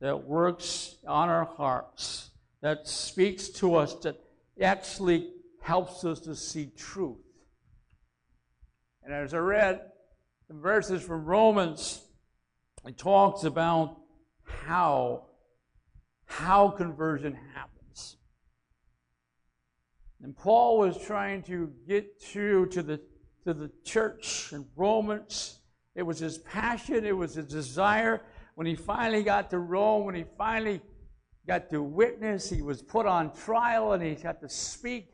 that 0.00 0.24
works 0.24 0.96
on 1.06 1.28
our 1.28 1.44
hearts, 1.44 2.30
that 2.60 2.86
speaks 2.86 3.48
to 3.48 3.74
us, 3.76 3.94
that 3.96 4.18
actually 4.60 5.30
helps 5.60 6.04
us 6.04 6.20
to 6.20 6.34
see 6.34 6.70
truth. 6.76 7.18
And 9.02 9.12
as 9.12 9.34
I 9.34 9.38
read 9.38 9.80
the 10.48 10.54
verses 10.54 11.02
from 11.02 11.24
Romans, 11.24 12.02
it 12.84 12.98
talks 12.98 13.44
about 13.44 13.96
how 14.44 15.24
how 16.26 16.68
conversion 16.70 17.38
happens. 17.54 17.75
And 20.22 20.36
Paul 20.36 20.78
was 20.78 20.98
trying 20.98 21.42
to 21.44 21.72
get 21.86 22.20
through 22.20 22.66
to 22.70 22.82
the 22.82 23.00
to 23.44 23.54
the 23.54 23.70
church 23.84 24.52
in 24.52 24.66
Romans. 24.74 25.60
It 25.94 26.02
was 26.02 26.18
his 26.18 26.38
passion, 26.38 27.04
it 27.04 27.16
was 27.16 27.34
his 27.34 27.46
desire. 27.46 28.22
When 28.56 28.66
he 28.66 28.74
finally 28.74 29.22
got 29.22 29.50
to 29.50 29.58
Rome, 29.58 30.04
when 30.04 30.14
he 30.14 30.24
finally 30.36 30.80
got 31.46 31.70
to 31.70 31.82
witness, 31.82 32.50
he 32.50 32.60
was 32.60 32.82
put 32.82 33.06
on 33.06 33.32
trial 33.32 33.92
and 33.92 34.02
he 34.02 34.14
had 34.14 34.40
to 34.40 34.48
speak. 34.48 35.10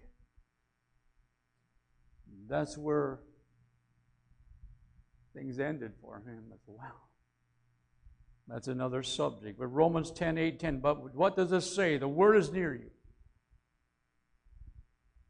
That's 2.49 2.79
where 2.79 3.21
things 5.35 5.59
ended 5.59 5.93
for 6.01 6.17
him 6.19 6.45
as 6.55 6.61
well. 6.67 7.09
That's 8.49 8.69
another 8.69 9.03
subject. 9.03 9.59
But 9.59 9.67
Romans 9.67 10.11
10 10.11 10.39
8 10.39 10.59
10. 10.59 10.81
But 10.81 11.15
what 11.15 11.37
does 11.37 11.51
this 11.51 11.75
say? 11.75 11.99
The 11.99 12.09
word 12.09 12.37
is 12.37 12.51
near 12.51 12.75
you. 12.75 12.91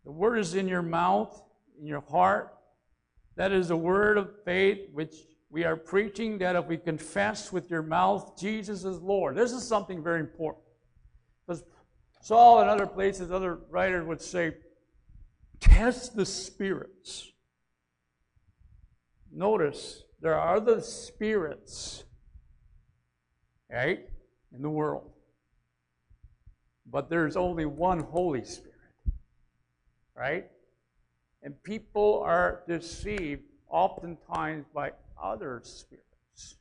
The 0.05 0.13
word 0.13 0.39
is 0.39 0.55
in 0.55 0.69
your 0.69 0.83
mouth, 0.83 1.43
in 1.79 1.87
your 1.87 2.01
heart. 2.01 2.55
That 3.37 3.53
is 3.53 3.69
the 3.69 3.77
word 3.77 4.19
of 4.19 4.31
faith 4.45 4.89
which 4.93 5.15
we 5.51 5.65
are 5.65 5.77
preaching 5.77 6.39
that 6.39 6.57
if 6.57 6.67
we 6.67 6.77
confess 6.77 7.53
with 7.53 7.71
your 7.71 7.83
mouth 7.83 8.39
Jesus 8.39 8.85
is 8.85 9.01
Lord. 9.01 9.37
This 9.37 9.53
is 9.53 9.67
something 9.67 10.03
very 10.03 10.21
important. 10.21 10.65
Because 11.47 11.63
Saul 12.21 12.61
and 12.61 12.71
other 12.71 12.87
places, 12.87 13.31
other 13.31 13.59
writers 13.71 14.07
would 14.07 14.21
say, 14.21 14.55
test 15.61 16.17
the 16.17 16.27
spirits. 16.27 17.31
Notice 19.33 20.05
there 20.21 20.39
are 20.39 20.57
other 20.57 20.81
spirits 20.81 22.05
right, 23.73 24.07
in 24.55 24.63
the 24.63 24.71
world. 24.71 25.11
But 26.87 27.09
there's 27.09 27.37
only 27.37 27.65
one 27.65 28.01
Holy 28.01 28.45
Spirit, 28.45 28.72
right? 30.17 30.47
And 31.43 31.61
people 31.63 32.23
are 32.25 32.63
deceived 32.69 33.43
oftentimes 33.69 34.67
by 34.73 34.93
other 35.21 35.61
spirits. 35.65 36.57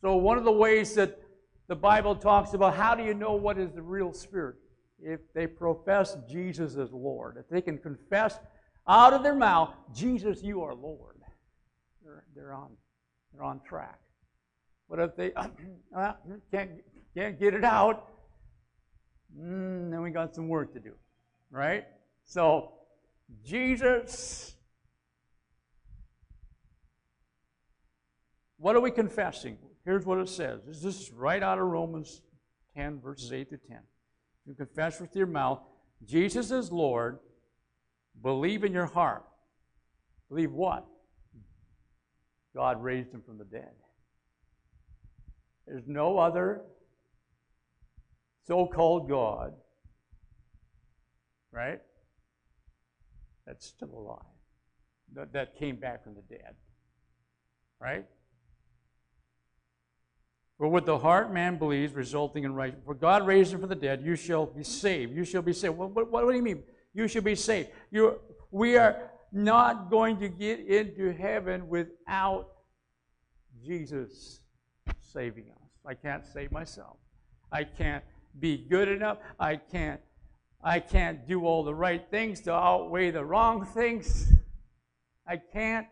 So, 0.00 0.16
one 0.16 0.38
of 0.38 0.44
the 0.44 0.52
ways 0.52 0.94
that 0.94 1.18
the 1.66 1.76
Bible 1.76 2.14
talks 2.14 2.54
about 2.54 2.76
how 2.76 2.94
do 2.94 3.02
you 3.02 3.14
know 3.14 3.34
what 3.34 3.58
is 3.58 3.72
the 3.72 3.82
real 3.82 4.12
spirit? 4.12 4.56
If 5.02 5.20
they 5.34 5.46
profess 5.46 6.16
Jesus 6.28 6.76
as 6.76 6.92
Lord, 6.92 7.36
if 7.38 7.48
they 7.48 7.60
can 7.60 7.78
confess 7.78 8.38
out 8.86 9.12
of 9.12 9.22
their 9.22 9.34
mouth, 9.34 9.70
Jesus, 9.94 10.42
you 10.42 10.62
are 10.62 10.74
Lord, 10.74 11.16
they're, 12.02 12.24
they're, 12.34 12.52
on, 12.52 12.70
they're 13.32 13.42
on 13.42 13.60
track. 13.66 13.98
But 14.88 14.98
if 14.98 15.16
they 15.16 15.30
can't, 16.50 16.70
can't 17.16 17.40
get 17.40 17.54
it 17.54 17.64
out, 17.64 18.10
mm, 19.38 19.90
then 19.90 20.02
we 20.02 20.10
got 20.10 20.34
some 20.34 20.48
work 20.48 20.72
to 20.74 20.80
do, 20.80 20.92
right? 21.50 21.86
So, 22.24 22.72
Jesus, 23.44 24.56
what 28.56 28.74
are 28.76 28.80
we 28.80 28.90
confessing? 28.90 29.58
Here's 29.84 30.06
what 30.06 30.18
it 30.18 30.28
says. 30.28 30.60
This 30.66 30.84
is 30.84 31.12
right 31.12 31.42
out 31.42 31.58
of 31.58 31.66
Romans 31.66 32.22
10, 32.76 33.00
verses 33.00 33.32
8 33.32 33.50
to 33.50 33.56
10. 33.58 33.78
You 34.46 34.54
confess 34.54 35.00
with 35.00 35.14
your 35.14 35.26
mouth, 35.26 35.60
Jesus 36.04 36.50
is 36.50 36.72
Lord, 36.72 37.18
believe 38.22 38.64
in 38.64 38.72
your 38.72 38.86
heart. 38.86 39.24
Believe 40.28 40.52
what? 40.52 40.86
God 42.54 42.82
raised 42.82 43.12
him 43.12 43.22
from 43.22 43.38
the 43.38 43.44
dead. 43.44 43.72
There's 45.66 45.86
no 45.86 46.18
other 46.18 46.62
so 48.46 48.66
called 48.66 49.08
God, 49.08 49.54
right? 51.52 51.80
That's 53.46 53.66
still 53.66 53.90
alive, 53.94 54.22
that, 55.14 55.32
that 55.32 55.58
came 55.58 55.76
back 55.76 56.02
from 56.02 56.14
the 56.14 56.22
dead, 56.22 56.54
right? 57.80 58.06
For 60.56 60.68
with 60.68 60.86
the 60.86 60.98
heart 60.98 61.32
man 61.32 61.58
believes, 61.58 61.94
resulting 61.94 62.44
in 62.44 62.54
right. 62.54 62.74
For 62.84 62.94
God 62.94 63.26
raised 63.26 63.52
him 63.52 63.60
from 63.60 63.68
the 63.68 63.74
dead, 63.74 64.02
you 64.04 64.16
shall 64.16 64.46
be 64.46 64.62
saved. 64.62 65.14
You 65.14 65.24
shall 65.24 65.42
be 65.42 65.52
saved. 65.52 65.76
What, 65.76 65.94
what, 65.94 66.10
what 66.10 66.30
do 66.30 66.36
you 66.36 66.42
mean? 66.42 66.62
You 66.94 67.08
shall 67.08 67.22
be 67.22 67.34
saved. 67.34 67.70
You, 67.90 68.20
we 68.50 68.76
are 68.76 69.10
not 69.32 69.90
going 69.90 70.18
to 70.20 70.28
get 70.28 70.60
into 70.60 71.12
heaven 71.12 71.68
without 71.68 72.46
Jesus 73.64 74.40
saving 75.00 75.50
us. 75.50 75.70
I 75.84 75.94
can't 75.94 76.24
save 76.24 76.52
myself. 76.52 76.96
I 77.50 77.64
can't 77.64 78.04
be 78.38 78.56
good 78.56 78.88
enough. 78.88 79.18
I 79.38 79.56
can't 79.56 80.00
I 80.66 80.80
can't 80.80 81.28
do 81.28 81.44
all 81.44 81.62
the 81.62 81.74
right 81.74 82.02
things 82.10 82.40
to 82.42 82.52
outweigh 82.52 83.10
the 83.10 83.22
wrong 83.22 83.66
things. 83.66 84.32
I 85.28 85.36
can't. 85.36 85.86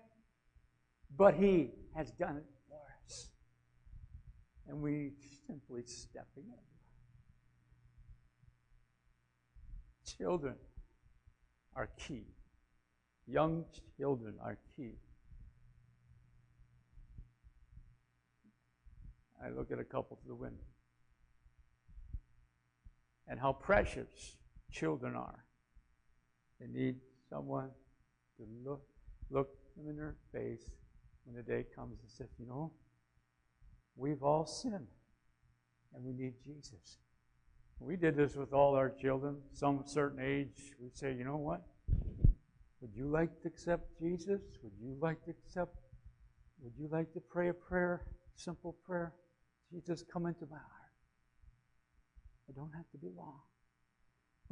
But 1.14 1.35
he 1.35 1.72
has 1.94 2.11
done 2.12 2.38
it 2.38 2.46
for 2.70 2.80
us. 3.04 3.28
And 4.66 4.80
we 4.80 5.12
simply 5.46 5.82
step 5.85 6.26
in. 6.38 6.44
Children 10.16 10.54
are 11.76 11.90
key. 11.98 12.24
Young 13.26 13.66
children 13.98 14.37
are 14.42 14.56
key. 14.74 14.94
I 19.44 19.50
look 19.50 19.70
at 19.70 19.78
a 19.78 19.85
couple 19.85 20.18
through 20.22 20.37
the 20.37 20.42
window. 20.42 20.64
And 23.28 23.38
how 23.38 23.52
precious 23.52 24.37
children 24.72 25.14
are. 25.14 25.44
They 26.61 26.66
need 26.66 26.96
someone 27.28 27.70
to 28.38 28.46
look 28.64 28.82
look 29.30 29.48
them 29.76 29.88
in 29.88 29.96
their 29.96 30.16
face 30.32 30.70
when 31.24 31.37
the 31.37 31.42
day 31.42 31.64
comes 31.74 31.98
and 32.00 32.11
says, 32.11 32.28
you 32.38 32.46
know, 32.46 32.72
we've 33.96 34.22
all 34.22 34.46
sinned 34.46 34.88
and 35.94 36.04
we 36.04 36.12
need 36.12 36.35
Jesus. 36.44 36.98
We 37.78 37.96
did 37.96 38.16
this 38.16 38.37
with 38.37 38.52
all 38.52 38.74
our 38.74 38.90
children, 38.90 39.38
some 39.52 39.82
certain 39.87 40.20
age. 40.20 40.74
We 40.80 40.90
say, 40.94 41.14
you 41.14 41.24
know 41.24 41.37
what? 41.37 41.62
Would 42.80 42.94
you 42.94 43.06
like 43.06 43.40
to 43.42 43.48
accept 43.48 43.98
Jesus? 44.00 44.40
Would 44.62 44.72
you 44.80 44.96
like 45.00 45.24
to 45.24 45.30
accept? 45.30 45.76
Would 46.62 46.74
you 46.78 46.88
like 46.90 47.12
to 47.14 47.20
pray 47.20 47.48
a 47.48 47.54
prayer, 47.54 48.06
simple 48.37 48.76
prayer? 48.87 49.12
Jesus, 49.72 50.04
come 50.12 50.26
into 50.26 50.46
my 50.50 50.58
heart. 50.58 50.92
It 52.48 52.54
don't 52.54 52.72
have 52.74 52.88
to 52.92 52.98
be 52.98 53.08
long. 53.16 53.40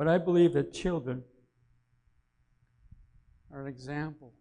But 0.01 0.09
I 0.09 0.17
believe 0.17 0.55
that 0.55 0.73
children 0.73 1.23
are 3.53 3.61
an 3.61 3.67
example 3.67 4.33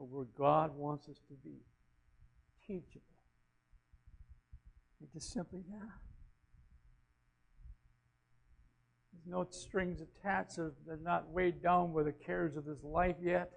of 0.00 0.08
where 0.10 0.26
God 0.36 0.76
wants 0.76 1.08
us 1.08 1.20
to 1.28 1.34
be 1.44 1.60
teachable. 2.66 3.04
And 4.98 5.08
just 5.12 5.32
simply, 5.32 5.60
yeah, 5.70 5.78
There's 9.12 9.32
no 9.32 9.46
strings 9.48 10.00
attached. 10.00 10.56
They're 10.56 10.98
not 11.00 11.30
weighed 11.30 11.62
down 11.62 11.92
with 11.92 12.06
the 12.06 12.12
cares 12.12 12.56
of 12.56 12.64
this 12.64 12.82
life 12.82 13.14
yet, 13.22 13.52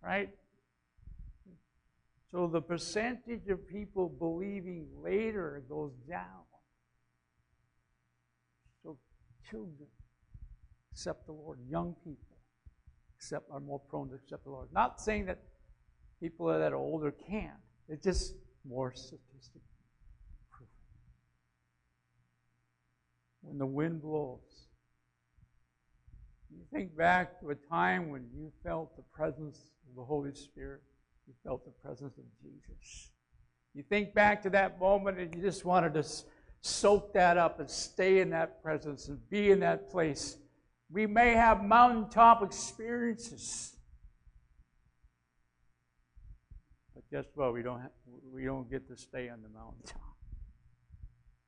right? 0.00 0.30
So 2.30 2.46
the 2.46 2.62
percentage 2.62 3.48
of 3.48 3.68
people 3.68 4.08
believing 4.08 4.86
later 5.02 5.64
goes 5.68 5.94
down. 6.08 6.44
So 8.84 8.98
children 9.50 9.88
accept 10.92 11.26
the 11.26 11.32
Lord, 11.32 11.58
young 11.68 11.94
people 12.04 12.36
accept 13.16 13.50
are 13.50 13.60
more 13.60 13.80
prone 13.80 14.08
to 14.08 14.14
accept 14.14 14.44
the 14.44 14.50
Lord. 14.50 14.68
Not 14.72 15.00
saying 15.00 15.26
that 15.26 15.38
people 16.20 16.46
that 16.46 16.72
are 16.72 16.76
older 16.76 17.10
can't. 17.10 17.52
It's 17.88 18.04
just 18.04 18.34
more 18.66 18.94
statistic 18.94 19.62
proof. 20.50 20.68
When 23.42 23.58
the 23.58 23.66
wind 23.66 24.02
blows, 24.02 24.38
you 26.50 26.64
think 26.72 26.96
back 26.96 27.40
to 27.40 27.50
a 27.50 27.54
time 27.54 28.10
when 28.10 28.26
you 28.34 28.52
felt 28.64 28.96
the 28.96 29.02
presence 29.14 29.58
of 29.88 29.96
the 29.96 30.04
Holy 30.04 30.34
Spirit 30.34 30.82
you 31.30 31.34
felt 31.44 31.64
the 31.64 31.70
presence 31.70 32.18
of 32.18 32.24
Jesus. 32.42 33.12
You 33.72 33.84
think 33.88 34.14
back 34.14 34.42
to 34.42 34.50
that 34.50 34.80
moment 34.80 35.18
and 35.18 35.32
you 35.32 35.40
just 35.40 35.64
wanted 35.64 35.94
to 35.94 36.04
soak 36.60 37.14
that 37.14 37.36
up 37.36 37.60
and 37.60 37.70
stay 37.70 38.18
in 38.18 38.30
that 38.30 38.60
presence 38.64 39.06
and 39.06 39.18
be 39.30 39.52
in 39.52 39.60
that 39.60 39.90
place. 39.90 40.38
We 40.92 41.06
may 41.06 41.34
have 41.34 41.62
mountaintop 41.62 42.42
experiences. 42.42 43.76
But 46.94 47.04
guess 47.10 47.26
what? 47.34 47.52
We 47.52 47.62
don't, 47.62 47.80
have, 47.80 47.92
we 48.32 48.44
don't 48.44 48.68
get 48.68 48.88
to 48.88 48.96
stay 48.96 49.28
on 49.28 49.42
the 49.42 49.48
mountaintop. 49.48 50.16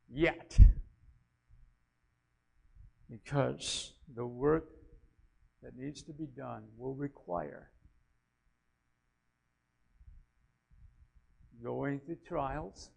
Yet. 0.09 0.57
Because 3.11 3.92
the 4.14 4.26
work 4.26 4.68
that 5.62 5.76
needs 5.76 6.02
to 6.05 6.12
be 6.12 6.26
done 6.26 6.62
will 6.78 6.94
require 6.94 7.70
going 11.62 12.00
through 12.00 12.18
trials, 12.26 12.90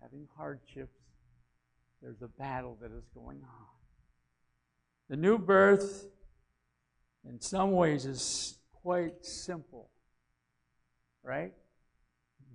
having 0.00 0.26
hardships. 0.36 0.98
There's 2.00 2.22
a 2.22 2.28
battle 2.28 2.76
that 2.80 2.90
is 2.90 3.04
going 3.14 3.42
on. 3.42 3.81
The 5.12 5.18
new 5.18 5.36
birth, 5.36 6.06
in 7.28 7.38
some 7.38 7.72
ways, 7.72 8.06
is 8.06 8.56
quite 8.82 9.26
simple, 9.26 9.90
right? 11.22 11.52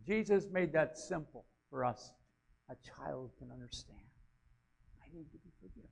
Jesus 0.08 0.48
made 0.52 0.74
that 0.74 0.98
simple 0.98 1.46
for 1.70 1.86
us. 1.86 2.14
A 2.72 2.76
child 2.84 3.30
can 3.38 3.52
understand. 3.52 4.00
I 5.04 5.06
need 5.16 5.32
to 5.34 5.38
be 5.38 5.52
forgiven. 5.62 5.92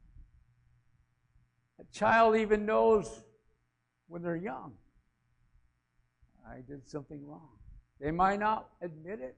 A 1.80 1.84
child 1.96 2.36
even 2.36 2.66
knows 2.66 3.24
when 4.08 4.24
they're 4.24 4.36
young. 4.36 4.74
I 6.50 6.62
did 6.68 6.90
something 6.90 7.24
wrong. 7.28 7.60
They 8.02 8.10
might 8.10 8.40
not 8.40 8.70
admit 8.82 9.20
it, 9.22 9.36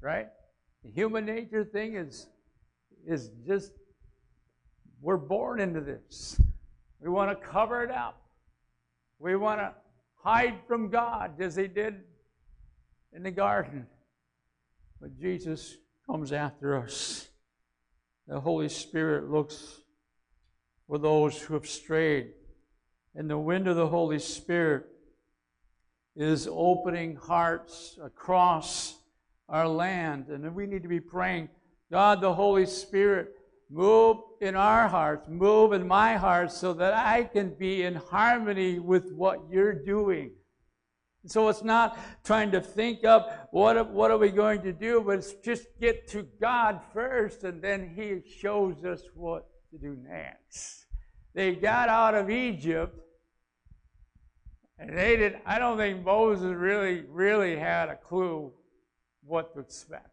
right? 0.00 0.28
The 0.82 0.90
human 0.90 1.26
nature 1.26 1.62
thing 1.62 1.96
is, 1.96 2.26
is 3.06 3.32
just, 3.46 3.72
we're 5.06 5.16
born 5.16 5.60
into 5.60 5.80
this. 5.80 6.40
We 7.00 7.08
want 7.08 7.30
to 7.30 7.46
cover 7.46 7.84
it 7.84 7.92
up. 7.92 8.20
We 9.20 9.36
want 9.36 9.60
to 9.60 9.72
hide 10.16 10.58
from 10.66 10.90
God 10.90 11.40
as 11.40 11.54
they 11.54 11.68
did 11.68 12.00
in 13.12 13.22
the 13.22 13.30
garden. 13.30 13.86
But 15.00 15.16
Jesus 15.16 15.76
comes 16.04 16.32
after 16.32 16.76
us. 16.76 17.28
The 18.26 18.40
Holy 18.40 18.68
Spirit 18.68 19.30
looks 19.30 19.78
for 20.88 20.98
those 20.98 21.40
who 21.40 21.54
have 21.54 21.68
strayed. 21.68 22.32
And 23.14 23.30
the 23.30 23.38
wind 23.38 23.68
of 23.68 23.76
the 23.76 23.86
Holy 23.86 24.18
Spirit 24.18 24.86
is 26.16 26.48
opening 26.50 27.14
hearts 27.14 27.96
across 28.02 28.96
our 29.48 29.68
land. 29.68 30.30
And 30.30 30.52
we 30.52 30.66
need 30.66 30.82
to 30.82 30.88
be 30.88 30.98
praying, 30.98 31.48
God, 31.92 32.20
the 32.20 32.34
Holy 32.34 32.66
Spirit, 32.66 33.35
move 33.70 34.18
in 34.40 34.54
our 34.54 34.88
hearts, 34.88 35.28
move 35.28 35.72
in 35.72 35.86
my 35.86 36.16
heart 36.16 36.52
so 36.52 36.72
that 36.74 36.94
I 36.94 37.24
can 37.24 37.54
be 37.54 37.82
in 37.82 37.94
harmony 37.94 38.78
with 38.78 39.12
what 39.12 39.40
you're 39.50 39.84
doing. 39.84 40.32
So 41.26 41.48
it's 41.48 41.64
not 41.64 41.98
trying 42.22 42.52
to 42.52 42.60
think 42.60 43.04
of 43.04 43.22
what, 43.50 43.90
what 43.90 44.12
are 44.12 44.18
we 44.18 44.30
going 44.30 44.62
to 44.62 44.72
do, 44.72 45.02
but 45.04 45.18
it's 45.18 45.34
just 45.34 45.66
get 45.80 46.06
to 46.08 46.22
God 46.40 46.80
first, 46.92 47.42
and 47.42 47.60
then 47.60 47.92
He 47.96 48.20
shows 48.40 48.84
us 48.84 49.02
what 49.14 49.46
to 49.72 49.78
do 49.78 49.96
next. 50.08 50.86
They 51.34 51.54
got 51.54 51.88
out 51.88 52.14
of 52.14 52.30
Egypt 52.30 52.96
and 54.78 54.96
they 54.96 55.16
did 55.16 55.38
I 55.46 55.58
don't 55.58 55.76
think 55.76 56.04
Moses 56.04 56.54
really, 56.54 57.04
really 57.08 57.56
had 57.56 57.88
a 57.88 57.96
clue 57.96 58.52
what 59.24 59.54
to 59.54 59.60
expect. 59.60 60.08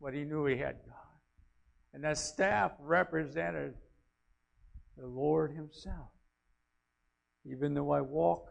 But 0.00 0.14
he 0.14 0.24
knew 0.24 0.44
he 0.46 0.56
had 0.56 0.76
God. 0.86 0.97
And 1.92 2.04
that 2.04 2.18
staff 2.18 2.72
represented 2.80 3.74
the 4.96 5.06
Lord 5.06 5.52
Himself. 5.52 6.10
Even 7.44 7.74
though 7.74 7.92
I 7.92 8.00
walk 8.00 8.48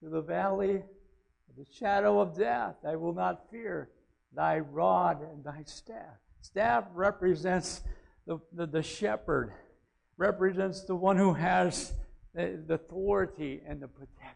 through 0.00 0.10
the 0.10 0.22
valley 0.22 0.76
of 0.76 1.56
the 1.56 1.66
shadow 1.72 2.20
of 2.20 2.36
death, 2.36 2.76
I 2.86 2.96
will 2.96 3.14
not 3.14 3.50
fear 3.50 3.90
thy 4.34 4.58
rod 4.58 5.22
and 5.22 5.44
thy 5.44 5.62
staff. 5.64 6.16
Staff 6.40 6.84
represents 6.94 7.82
the, 8.26 8.38
the, 8.52 8.66
the 8.66 8.82
shepherd, 8.82 9.52
represents 10.16 10.84
the 10.84 10.96
one 10.96 11.16
who 11.16 11.34
has 11.34 11.92
the, 12.34 12.62
the 12.66 12.74
authority 12.74 13.62
and 13.66 13.80
the 13.80 13.88
protection. 13.88 14.34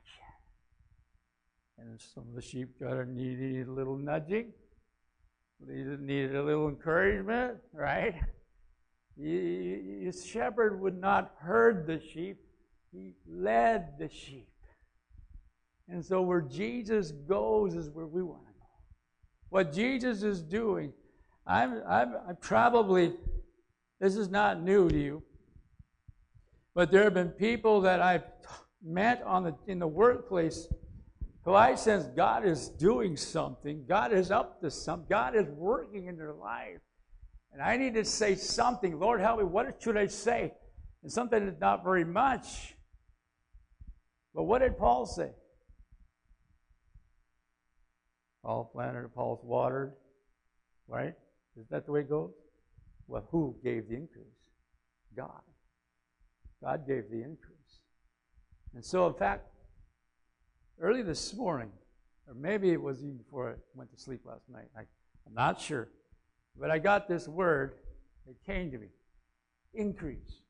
And 1.78 2.00
some 2.14 2.24
of 2.28 2.34
the 2.34 2.42
sheep 2.42 2.78
got 2.80 2.92
a 2.92 3.04
needy 3.04 3.64
little 3.64 3.96
nudging. 3.96 4.52
Needed 5.66 6.34
a 6.34 6.42
little 6.42 6.68
encouragement, 6.68 7.58
right? 7.72 8.14
His 9.16 10.24
shepherd 10.24 10.80
would 10.80 10.98
not 11.00 11.34
herd 11.38 11.86
the 11.86 12.00
sheep, 12.00 12.38
he 12.90 13.14
led 13.28 13.98
the 13.98 14.08
sheep. 14.08 14.48
And 15.88 16.04
so 16.04 16.22
where 16.22 16.40
Jesus 16.40 17.12
goes 17.12 17.74
is 17.74 17.90
where 17.90 18.06
we 18.06 18.22
want 18.22 18.46
to 18.46 18.52
go. 18.52 18.66
What 19.50 19.72
Jesus 19.72 20.22
is 20.22 20.42
doing, 20.42 20.92
I'm, 21.46 21.82
I'm, 21.88 22.14
I'm 22.28 22.36
probably, 22.36 23.12
this 24.00 24.16
is 24.16 24.30
not 24.30 24.62
new 24.62 24.88
to 24.88 24.98
you, 24.98 25.22
but 26.74 26.90
there 26.90 27.04
have 27.04 27.14
been 27.14 27.28
people 27.28 27.82
that 27.82 28.00
I've 28.00 28.24
met 28.82 29.22
on 29.24 29.44
the, 29.44 29.54
in 29.66 29.78
the 29.78 29.86
workplace 29.86 30.66
who 31.44 31.54
I 31.54 31.74
sense 31.74 32.06
God 32.16 32.46
is 32.46 32.68
doing 32.68 33.16
something. 33.16 33.84
God 33.88 34.12
is 34.12 34.30
up 34.30 34.60
to 34.60 34.70
something. 34.70 35.06
God 35.08 35.34
is 35.34 35.46
working 35.48 36.06
in 36.06 36.16
their 36.16 36.32
life. 36.32 36.78
And 37.52 37.60
I 37.60 37.76
need 37.76 37.94
to 37.94 38.04
say 38.04 38.36
something. 38.36 38.98
Lord, 38.98 39.20
help 39.20 39.38
me. 39.38 39.44
What 39.44 39.82
should 39.82 39.96
I 39.96 40.06
say? 40.06 40.54
And 41.02 41.10
something 41.10 41.44
that's 41.44 41.60
not 41.60 41.82
very 41.82 42.04
much. 42.04 42.74
But 44.34 44.44
what 44.44 44.60
did 44.60 44.78
Paul 44.78 45.04
say? 45.04 45.30
Paul 48.44 48.70
planted, 48.72 49.04
Apollos 49.04 49.40
watered. 49.42 49.92
Right? 50.88 51.14
Is 51.60 51.66
that 51.70 51.86
the 51.86 51.92
way 51.92 52.00
it 52.00 52.08
goes? 52.08 52.32
Well, 53.08 53.26
who 53.30 53.56
gave 53.62 53.88
the 53.88 53.96
increase? 53.96 54.26
God. 55.16 55.42
God 56.62 56.86
gave 56.86 57.10
the 57.10 57.18
increase. 57.18 57.80
And 58.74 58.84
so, 58.84 59.06
in 59.08 59.14
fact, 59.14 59.46
early 60.80 61.02
this 61.02 61.34
morning, 61.34 61.70
or 62.26 62.34
maybe 62.34 62.70
it 62.70 62.80
was 62.80 63.02
even 63.02 63.16
before 63.16 63.50
I 63.50 63.54
went 63.74 63.90
to 63.92 63.98
sleep 63.98 64.20
last 64.24 64.48
night. 64.48 64.68
I, 64.76 64.80
I'm 65.26 65.34
not 65.34 65.60
sure. 65.60 65.88
But 66.58 66.70
I 66.70 66.78
got 66.78 67.08
this 67.08 67.28
word 67.28 67.74
that 68.26 68.34
came 68.44 68.70
to 68.70 68.78
me 68.78 68.88
increase. 69.74 70.42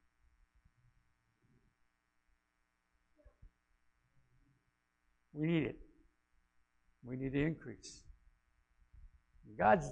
We 5.32 5.46
need 5.46 5.64
it. 5.64 5.78
We 7.04 7.16
need 7.16 7.32
the 7.32 7.42
increase. 7.42 8.02
God 9.58 9.82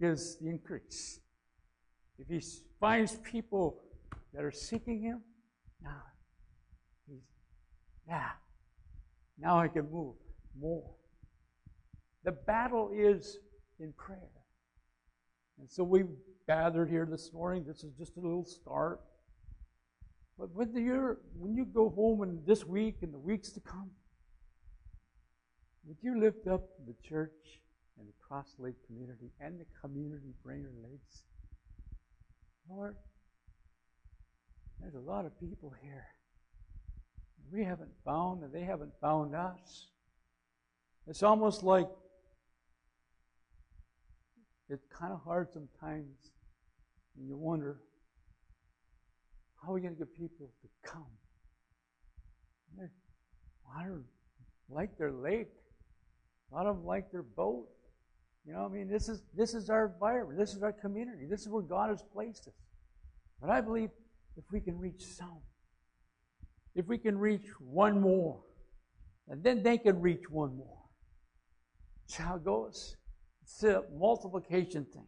gives 0.00 0.36
the 0.38 0.48
increase. 0.48 1.20
If 2.18 2.28
He 2.28 2.40
finds 2.80 3.16
people 3.16 3.82
that 4.32 4.44
are 4.44 4.52
seeking 4.52 5.02
Him, 5.02 5.20
now, 5.82 6.02
He's, 7.08 7.22
yeah, 8.08 8.30
now 9.44 9.60
I 9.60 9.68
can 9.68 9.90
move 9.92 10.14
more. 10.58 10.90
The 12.24 12.32
battle 12.32 12.90
is 12.94 13.38
in 13.78 13.92
prayer. 13.92 14.30
And 15.60 15.70
so 15.70 15.84
we've 15.84 16.08
gathered 16.48 16.88
here 16.88 17.06
this 17.08 17.30
morning. 17.32 17.64
This 17.66 17.84
is 17.84 17.92
just 17.92 18.16
a 18.16 18.20
little 18.20 18.44
start. 18.44 19.00
But 20.38 20.48
when, 20.54 20.74
you 20.74 21.18
when 21.38 21.54
you 21.54 21.66
go 21.66 21.90
home 21.90 22.22
in 22.22 22.40
this 22.46 22.64
week 22.64 22.96
and 23.02 23.12
the 23.12 23.18
weeks 23.18 23.50
to 23.52 23.60
come, 23.60 23.90
would 25.84 25.98
you 26.00 26.18
lift 26.18 26.48
up 26.48 26.62
the 26.86 26.94
church 27.06 27.60
and 27.98 28.08
the 28.08 28.14
Cross 28.26 28.54
Lake 28.58 28.74
community 28.86 29.30
and 29.40 29.60
the 29.60 29.66
community 29.80 30.32
Brainerd 30.42 30.74
Lakes? 30.82 31.22
Lord, 32.68 32.96
there's 34.80 34.94
a 34.94 34.98
lot 34.98 35.26
of 35.26 35.38
people 35.38 35.74
here. 35.82 36.06
We 37.52 37.64
haven't 37.64 37.92
found, 38.04 38.42
and 38.42 38.52
they 38.52 38.64
haven't 38.64 38.92
found 39.00 39.34
us. 39.34 39.88
It's 41.06 41.22
almost 41.22 41.62
like 41.62 41.88
it's 44.68 44.84
kind 44.86 45.12
of 45.12 45.20
hard 45.22 45.48
sometimes, 45.52 46.32
and 47.16 47.28
you 47.28 47.36
wonder 47.36 47.80
how 49.62 49.70
are 49.70 49.74
we 49.74 49.80
going 49.80 49.94
to 49.94 49.98
get 49.98 50.14
people 50.16 50.50
to 50.62 50.90
come? 50.90 51.06
They're, 52.76 52.90
don't 53.82 54.04
like 54.68 54.96
their 54.98 55.12
lake. 55.12 55.48
A 56.50 56.54
lot 56.54 56.66
of 56.66 56.76
them 56.76 56.86
like 56.86 57.10
their 57.10 57.22
boat. 57.22 57.68
You 58.46 58.52
know, 58.52 58.64
I 58.64 58.68
mean, 58.68 58.88
this 58.88 59.08
is 59.08 59.22
this 59.34 59.54
is 59.54 59.70
our 59.70 59.86
environment. 59.86 60.38
This 60.38 60.54
is 60.54 60.62
our 60.62 60.72
community. 60.72 61.26
This 61.28 61.42
is 61.42 61.48
where 61.48 61.62
God 61.62 61.88
has 61.90 62.02
placed 62.12 62.46
us. 62.46 62.54
But 63.40 63.50
I 63.50 63.60
believe 63.60 63.90
if 64.36 64.44
we 64.52 64.60
can 64.60 64.78
reach 64.78 65.02
some, 65.02 65.38
if 66.74 66.86
we 66.86 66.98
can 66.98 67.18
reach 67.18 67.46
one 67.60 68.00
more, 68.00 68.42
and 69.28 69.42
then 69.42 69.62
they 69.62 69.78
can 69.78 70.00
reach 70.00 70.28
one 70.30 70.56
more. 70.56 70.82
That's 72.06 72.16
how 72.16 72.36
it 72.36 72.44
goes. 72.44 72.96
It's 73.42 73.62
a 73.62 73.84
multiplication 73.96 74.84
thing. 74.84 75.06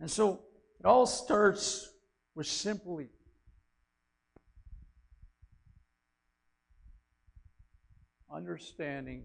And 0.00 0.10
so 0.10 0.40
it 0.78 0.86
all 0.86 1.06
starts 1.06 1.90
with 2.34 2.46
simply 2.46 3.08
understanding 8.32 9.24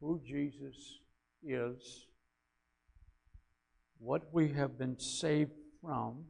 who 0.00 0.20
Jesus 0.24 1.00
is, 1.42 2.06
what 3.98 4.22
we 4.32 4.52
have 4.52 4.78
been 4.78 4.98
saved 4.98 5.52
from. 5.82 6.24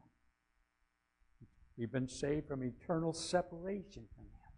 We've 1.78 1.92
been 1.92 2.08
saved 2.08 2.48
from 2.48 2.64
eternal 2.64 3.12
separation 3.12 4.02
from 4.16 4.24
Him. 4.24 4.52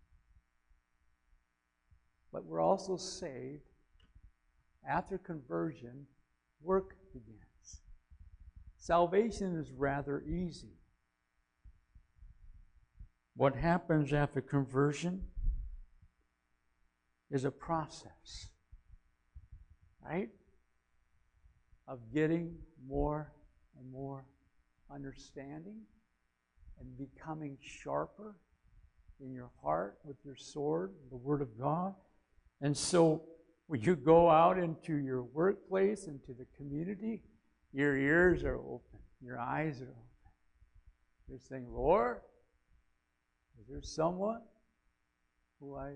But 2.33 2.47
we're 2.47 2.63
also 2.63 2.97
saved 2.97 3.61
after 4.89 5.19
conversion, 5.19 6.07
work 6.63 6.97
begins. 7.13 7.83
Salvation 8.79 9.55
is 9.59 9.71
rather 9.73 10.23
easy. 10.23 10.79
What 13.37 13.55
happens 13.55 14.15
after 14.15 14.41
conversion 14.41 15.23
is 17.31 17.45
a 17.45 17.51
process, 17.51 18.49
right? 20.03 20.31
Of 21.87 21.99
getting 22.15 22.57
more 22.89 23.31
and 23.79 23.91
more 23.93 24.25
understanding 24.91 25.83
and 26.81 26.99
becoming 26.99 27.57
sharper 27.61 28.35
in 29.21 29.33
your 29.33 29.51
heart 29.63 29.99
with 30.05 30.17
your 30.25 30.37
sword, 30.37 30.93
the 31.11 31.17
Word 31.17 31.43
of 31.43 31.59
God. 31.59 31.95
And 32.61 32.77
so 32.77 33.23
when 33.67 33.83
you 33.83 33.95
go 33.95 34.29
out 34.31 34.59
into 34.59 34.97
your 34.97 35.23
workplace, 35.23 36.07
into 36.07 36.33
the 36.33 36.47
community, 36.57 37.23
your 37.73 37.97
ears 37.97 38.43
are 38.45 38.57
open, 38.57 38.99
your 39.23 39.39
eyes 39.39 39.81
are 39.81 39.85
open. 39.85 39.95
You're 41.29 41.39
saying, 41.39 41.67
Lord, 41.71 42.19
is 43.61 43.69
there 43.69 43.83
someone 43.83 44.41
who 45.61 45.77
I 45.77 45.93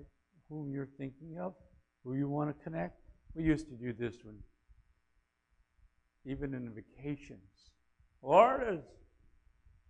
whom 0.49 0.73
you're 0.73 0.89
thinking 0.99 1.39
of, 1.41 1.55
who 2.05 2.15
you 2.15 2.29
want 2.29 2.57
to 2.57 2.65
connect? 2.65 3.01
We 3.35 3.43
used 3.43 3.67
to 3.69 3.75
do 3.75 3.93
this 3.93 4.17
when 4.23 4.37
even 6.27 6.55
in 6.55 6.71
vacations. 6.71 7.71
Lord, 8.23 8.63
is 8.71 8.81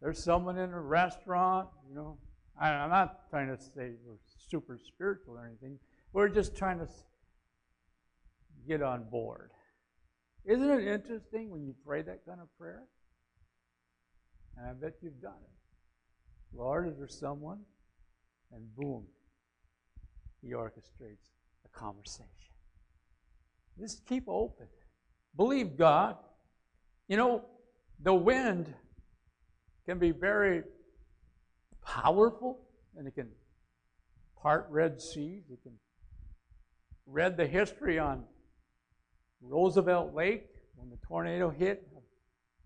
there's 0.04 0.22
someone 0.22 0.58
in 0.58 0.70
a 0.70 0.80
restaurant, 0.80 1.66
you 1.88 1.94
know. 1.94 2.18
I'm 2.60 2.90
not 2.90 3.30
trying 3.30 3.48
to 3.48 3.56
say 3.56 3.92
we're 4.04 4.18
super 4.50 4.78
spiritual 4.78 5.38
or 5.38 5.46
anything. 5.46 5.78
We're 6.12 6.28
just 6.28 6.54
trying 6.54 6.78
to 6.80 6.86
get 8.68 8.82
on 8.82 9.04
board. 9.04 9.50
Isn't 10.44 10.68
it 10.68 10.86
interesting 10.86 11.48
when 11.50 11.64
you 11.64 11.74
pray 11.86 12.02
that 12.02 12.26
kind 12.26 12.42
of 12.42 12.48
prayer? 12.58 12.82
And 14.58 14.66
I 14.68 14.74
bet 14.74 14.96
you've 15.00 15.22
done 15.22 15.40
it. 15.42 16.56
Lord, 16.58 16.86
is 16.86 16.98
there 16.98 17.08
someone? 17.08 17.60
And 18.52 18.62
boom, 18.76 19.06
he 20.42 20.50
orchestrates 20.50 21.32
a 21.64 21.68
conversation. 21.72 22.28
Just 23.80 24.04
keep 24.04 24.24
open. 24.28 24.66
Believe 25.34 25.78
God. 25.78 26.18
You 27.08 27.16
know, 27.16 27.44
the 28.02 28.12
wind 28.12 28.74
can 29.86 29.98
be 29.98 30.10
very 30.10 30.62
powerful 31.84 32.60
and 32.96 33.06
it 33.06 33.14
can 33.14 33.28
part 34.40 34.66
Red 34.70 35.00
Seas. 35.00 35.42
It 35.50 35.62
can 35.62 35.72
read 37.06 37.36
the 37.36 37.46
history 37.46 37.98
on 37.98 38.24
Roosevelt 39.40 40.14
Lake 40.14 40.46
when 40.76 40.90
the 40.90 40.98
tornado 41.06 41.50
hit 41.50 41.88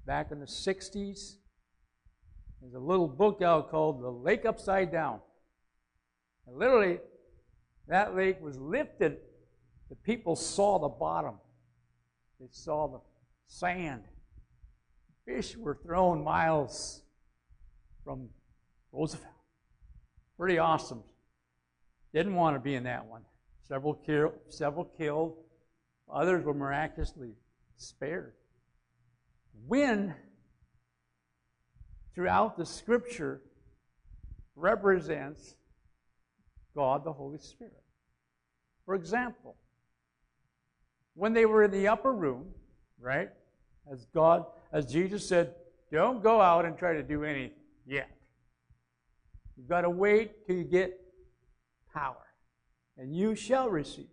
back 0.06 0.30
in 0.32 0.40
the 0.40 0.46
60s. 0.46 1.36
There's 2.60 2.74
a 2.74 2.80
little 2.80 3.08
book 3.08 3.42
out 3.42 3.70
called 3.70 4.02
The 4.02 4.10
Lake 4.10 4.44
Upside 4.44 4.90
Down. 4.90 5.20
And 6.46 6.56
literally, 6.56 6.98
that 7.86 8.16
lake 8.16 8.40
was 8.40 8.58
lifted. 8.58 9.18
The 9.88 9.96
people 9.96 10.34
saw 10.34 10.78
the 10.78 10.88
bottom, 10.88 11.34
they 12.40 12.48
saw 12.50 12.88
the 12.88 13.00
sand. 13.46 14.02
Fish 15.24 15.56
were 15.56 15.78
thrown 15.82 16.24
miles 16.24 17.02
from 18.08 18.30
Roosevelt. 18.90 19.34
Pretty 20.38 20.56
awesome. 20.56 21.02
Didn't 22.14 22.34
want 22.36 22.56
to 22.56 22.60
be 22.60 22.74
in 22.74 22.84
that 22.84 23.04
one. 23.04 23.20
Several, 23.68 23.92
kill, 23.92 24.32
several 24.48 24.86
killed, 24.86 25.36
Others 26.10 26.42
were 26.42 26.54
miraculously 26.54 27.32
spared. 27.76 28.32
Wind, 29.66 30.14
throughout 32.14 32.56
the 32.56 32.64
scripture, 32.64 33.42
represents 34.56 35.54
God 36.74 37.04
the 37.04 37.12
Holy 37.12 37.36
Spirit. 37.36 37.84
For 38.86 38.94
example, 38.94 39.54
when 41.12 41.34
they 41.34 41.44
were 41.44 41.62
in 41.62 41.72
the 41.72 41.88
upper 41.88 42.14
room, 42.14 42.46
right, 42.98 43.28
as 43.92 44.06
God, 44.14 44.46
as 44.72 44.86
Jesus 44.86 45.28
said, 45.28 45.54
don't 45.92 46.22
go 46.22 46.40
out 46.40 46.64
and 46.64 46.78
try 46.78 46.94
to 46.94 47.02
do 47.02 47.22
anything 47.22 47.57
yet. 47.88 48.10
You've 49.56 49.68
got 49.68 49.80
to 49.80 49.90
wait 49.90 50.46
till 50.46 50.56
you 50.56 50.64
get 50.64 51.00
power, 51.92 52.26
and 52.96 53.16
you 53.16 53.34
shall 53.34 53.68
receive. 53.68 54.06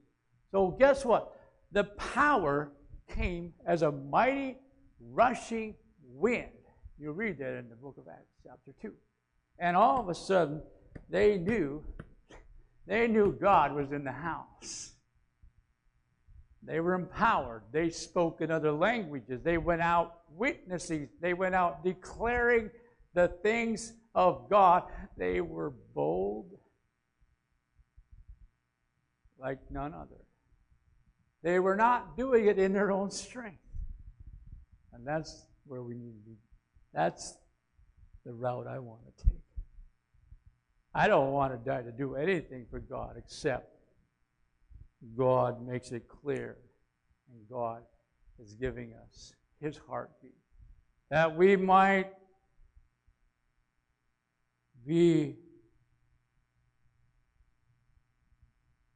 So, 0.52 0.72
guess 0.72 1.06
what? 1.06 1.36
the 1.76 1.84
power 1.84 2.72
came 3.10 3.54
as 3.68 3.82
a 3.82 3.92
mighty 3.92 4.58
rushing 5.00 5.76
wind. 6.02 6.48
You 6.98 7.12
read 7.12 7.38
that 7.40 7.58
in 7.58 7.70
the 7.70 7.76
book 7.76 7.98
of 7.98 8.08
Acts, 8.08 8.32
chapter 8.42 8.72
2. 8.82 8.94
And 9.60 9.76
all 9.76 10.00
of 10.00 10.08
a 10.08 10.16
sudden, 10.16 10.62
they 11.10 11.38
knew, 11.38 11.84
they 12.88 13.08
knew 13.08 13.34
God 13.34 13.76
was 13.76 13.92
in 13.92 14.06
the 14.06 14.12
house. 14.14 14.94
They 16.64 16.80
were 16.80 16.94
empowered. 16.94 17.64
They 17.74 17.90
spoke 17.90 18.40
in 18.40 18.50
other 18.50 18.72
languages. 18.72 19.42
They 19.44 19.58
went 19.58 19.82
out 19.82 20.22
witnessing. 20.30 21.10
They 21.22 21.34
went 21.34 21.56
out 21.56 21.84
declaring 21.84 22.70
the 23.16 23.30
things 23.30 23.94
of 24.14 24.50
God. 24.50 24.84
They 25.18 25.42
were 25.42 25.74
bold 25.96 26.52
like 29.40 29.60
none 29.72 29.94
other. 29.94 30.22
They 31.42 31.60
were 31.60 31.76
not 31.76 32.18
doing 32.18 32.46
it 32.46 32.60
in 32.60 32.74
their 32.74 32.92
own 32.92 33.10
strength. 33.10 33.58
And 34.94 35.06
that's 35.06 35.46
where 35.66 35.82
we 35.82 35.96
need 35.96 36.14
to 36.14 36.30
be. 36.30 36.38
That's 36.94 37.36
the 38.26 38.34
route 38.34 38.68
I 38.68 38.80
want 38.80 39.02
to 39.06 39.24
take. 39.24 39.42
I 40.94 41.08
don't 41.08 41.32
want 41.32 41.52
to 41.52 41.70
die 41.70 41.82
to 41.82 41.92
do 41.92 42.16
anything 42.16 42.66
for 42.70 42.80
God 42.80 43.16
except 43.18 43.70
God 45.18 45.66
makes 45.66 45.92
it 45.92 46.08
clear 46.08 46.58
and 47.30 47.50
God 47.50 47.82
is 48.42 48.54
giving 48.54 48.94
us 48.94 49.34
his 49.60 49.78
heartbeat 49.88 50.32
that 51.10 51.36
we 51.36 51.56
might 51.56 52.12
be 54.86 55.36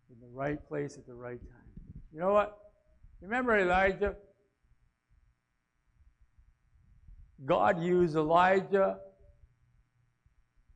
in 0.09 0.19
the 0.21 0.27
right 0.27 0.65
place 0.67 0.97
at 0.97 1.07
the 1.07 1.13
right 1.13 1.39
time. 1.41 1.93
You 2.13 2.19
know 2.19 2.33
what? 2.33 2.57
Remember 3.21 3.57
Elijah? 3.57 4.15
God 7.45 7.81
used 7.81 8.15
Elijah 8.15 8.97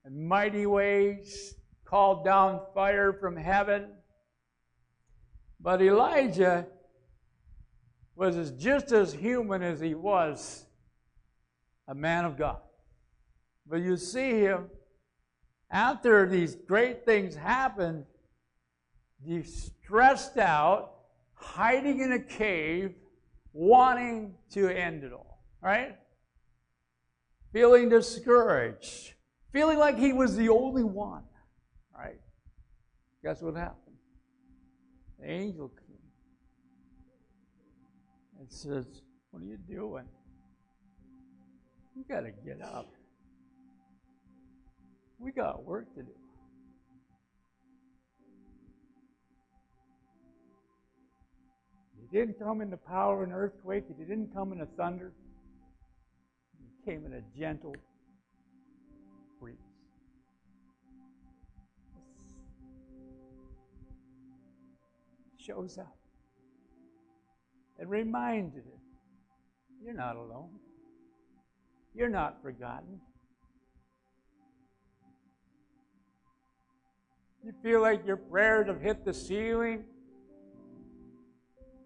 in 0.05 0.27
mighty 0.27 0.65
ways, 0.65 1.55
called 1.85 2.25
down 2.25 2.61
fire 2.73 3.13
from 3.13 3.37
heaven. 3.37 3.89
But 5.59 5.81
Elijah 5.81 6.67
was 8.15 8.35
as, 8.35 8.51
just 8.51 8.91
as 8.91 9.13
human 9.13 9.61
as 9.61 9.79
he 9.79 9.95
was 9.95 10.65
a 11.87 11.95
man 11.95 12.25
of 12.25 12.37
God. 12.37 12.59
But 13.65 13.77
you 13.77 13.95
see 13.97 14.31
him 14.31 14.67
after 15.73 16.29
these 16.29 16.53
great 16.53 17.03
things 17.03 17.35
happen, 17.35 18.05
he's 19.25 19.71
stressed 19.83 20.37
out, 20.37 20.93
hiding 21.33 21.99
in 21.99 22.11
a 22.11 22.19
cave, 22.19 22.93
wanting 23.53 24.35
to 24.51 24.69
end 24.69 25.03
it 25.03 25.11
all, 25.11 25.43
right? 25.61 25.97
Feeling 27.51 27.89
discouraged, 27.89 29.15
feeling 29.51 29.79
like 29.79 29.97
he 29.97 30.13
was 30.13 30.35
the 30.35 30.49
only 30.49 30.83
one, 30.83 31.23
right? 31.97 32.19
Guess 33.23 33.41
what 33.41 33.55
happened? 33.55 33.97
The 35.19 35.25
angel 35.25 35.69
came 35.69 35.97
and 38.39 38.51
says, 38.51 38.85
What 39.31 39.41
are 39.41 39.45
you 39.45 39.57
doing? 39.57 40.05
You 41.95 42.03
got 42.07 42.21
to 42.21 42.31
get 42.31 42.61
up. 42.61 42.91
We 45.23 45.31
got 45.31 45.63
work 45.63 45.93
to 45.95 46.01
do. 46.01 46.11
He 51.97 52.17
didn't 52.17 52.37
come 52.37 52.59
in 52.59 52.69
the 52.69 52.75
power 52.75 53.23
of 53.23 53.29
an 53.29 53.33
earthquake. 53.33 53.85
He 53.87 54.03
didn't 54.03 54.33
come 54.33 54.51
in 54.51 54.59
a 54.59 54.65
thunder. 54.65 55.13
He 56.59 56.91
came 56.91 57.05
in 57.05 57.13
a 57.13 57.21
gentle 57.39 57.73
breeze. 59.39 59.55
Shows 65.37 65.77
up 65.77 65.95
and 67.79 67.89
reminded 67.89 68.65
him, 68.65 68.81
you're 69.81 69.93
not 69.93 70.17
alone. 70.17 70.49
You're 71.95 72.09
not 72.09 72.41
forgotten. 72.41 72.99
You 77.43 77.53
feel 77.61 77.81
like 77.81 78.07
your 78.07 78.15
prayers 78.15 78.67
have 78.67 78.81
hit 78.81 79.03
the 79.03 79.13
ceiling? 79.13 79.83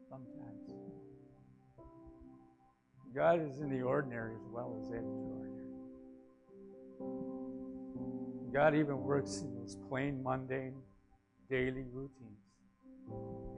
Sometimes. 0.07 0.75
God 3.15 3.41
is 3.41 3.59
in 3.59 3.71
the 3.71 3.81
ordinary 3.81 4.35
as 4.35 4.47
well 4.51 4.77
as 4.79 4.91
extraordinary. 4.91 5.47
God 8.53 8.75
even 8.75 9.01
works 9.01 9.41
in 9.41 9.55
those 9.55 9.77
plain, 9.89 10.21
mundane, 10.21 10.75
daily 11.49 11.85
routines. 11.91 12.37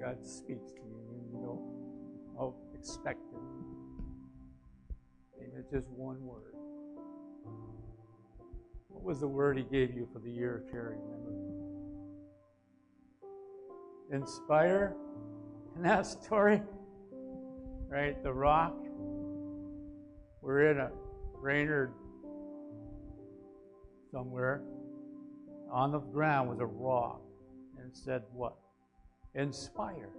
God 0.01 0.25
speaks 0.25 0.71
to 0.71 0.79
you 0.79 1.01
when 1.05 1.19
you 1.29 1.45
don't 1.45 1.61
oh, 2.39 2.55
expect 2.73 3.19
it. 3.33 3.39
And 5.43 5.51
it's 5.57 5.69
just 5.69 5.89
one 5.89 6.23
word. 6.23 6.55
What 8.87 9.03
was 9.03 9.19
the 9.19 9.27
word 9.27 9.57
he 9.57 9.63
gave 9.63 9.93
you 9.93 10.07
for 10.13 10.19
the 10.19 10.31
year 10.31 10.63
of 10.63 10.71
Cherry? 10.71 10.95
Remember? 10.97 11.68
Inspire 14.11 14.95
in 15.75 15.83
that 15.83 16.05
story, 16.05 16.61
right? 17.87 18.21
The 18.23 18.33
rock. 18.33 18.75
We're 20.41 20.71
in 20.71 20.79
a 20.79 20.91
Brainerd 21.41 21.93
somewhere. 24.11 24.61
On 25.71 25.91
the 25.91 25.99
ground 25.99 26.49
was 26.49 26.59
a 26.59 26.65
rock, 26.65 27.21
and 27.77 27.95
said 27.95 28.23
what? 28.33 28.55
Inspire. 29.35 30.09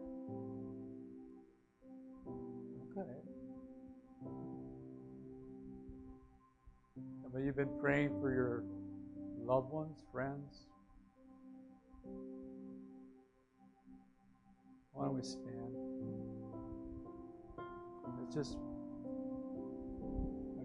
Okay. 2.97 3.11
Have 7.33 7.45
you 7.45 7.53
been 7.53 7.71
praying 7.81 8.11
for 8.21 8.33
your 8.33 8.65
loved 9.45 9.73
ones, 9.73 10.05
friends? 10.13 10.67
Why 14.93 15.05
don't 15.05 15.17
we 15.17 15.23
stand? 15.23 15.75
Let's 18.21 18.35
just 18.35 18.59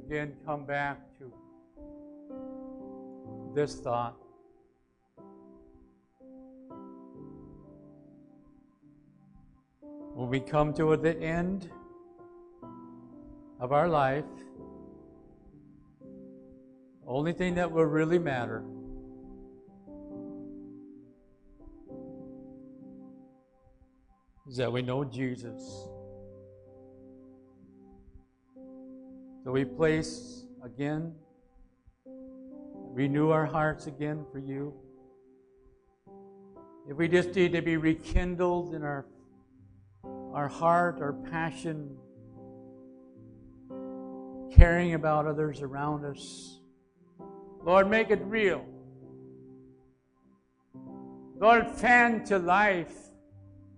again 0.06 0.34
come 0.46 0.66
back 0.66 1.00
to 1.20 1.34
this 3.56 3.80
thought. 3.80 4.16
When 10.14 10.30
we 10.30 10.40
come 10.40 10.74
to 10.76 10.96
the 10.96 11.18
end 11.20 11.70
of 13.60 13.72
our 13.72 13.88
life, 13.88 14.26
the 16.02 17.08
only 17.08 17.34
thing 17.34 17.56
that 17.56 17.72
will 17.72 17.86
really 17.86 18.20
matter 18.20 18.64
is 24.48 24.58
that 24.58 24.72
we 24.72 24.82
know 24.82 25.04
Jesus. 25.04 25.88
So 29.44 29.52
we 29.52 29.66
place 29.66 30.46
again, 30.64 31.14
renew 32.94 33.30
our 33.30 33.46
hearts 33.46 33.88
again 33.88 34.26
for 34.32 34.40
you. 34.40 34.74
If 36.88 36.98
we 36.98 37.08
just 37.08 37.34
need 37.36 37.54
to 37.54 37.62
be 37.62 37.78
rekindled 37.78 38.76
in 38.76 38.84
our, 38.84 39.06
our 40.34 40.48
heart, 40.48 41.02
our 41.02 41.14
passion, 41.14 41.98
caring 44.56 44.94
about 44.94 45.26
others 45.26 45.62
around 45.62 46.06
us, 46.06 46.60
Lord, 47.64 47.90
make 47.90 48.12
it 48.12 48.22
real. 48.24 48.64
Lord, 51.40 51.68
fan 51.68 52.24
to 52.26 52.38
life 52.38 53.05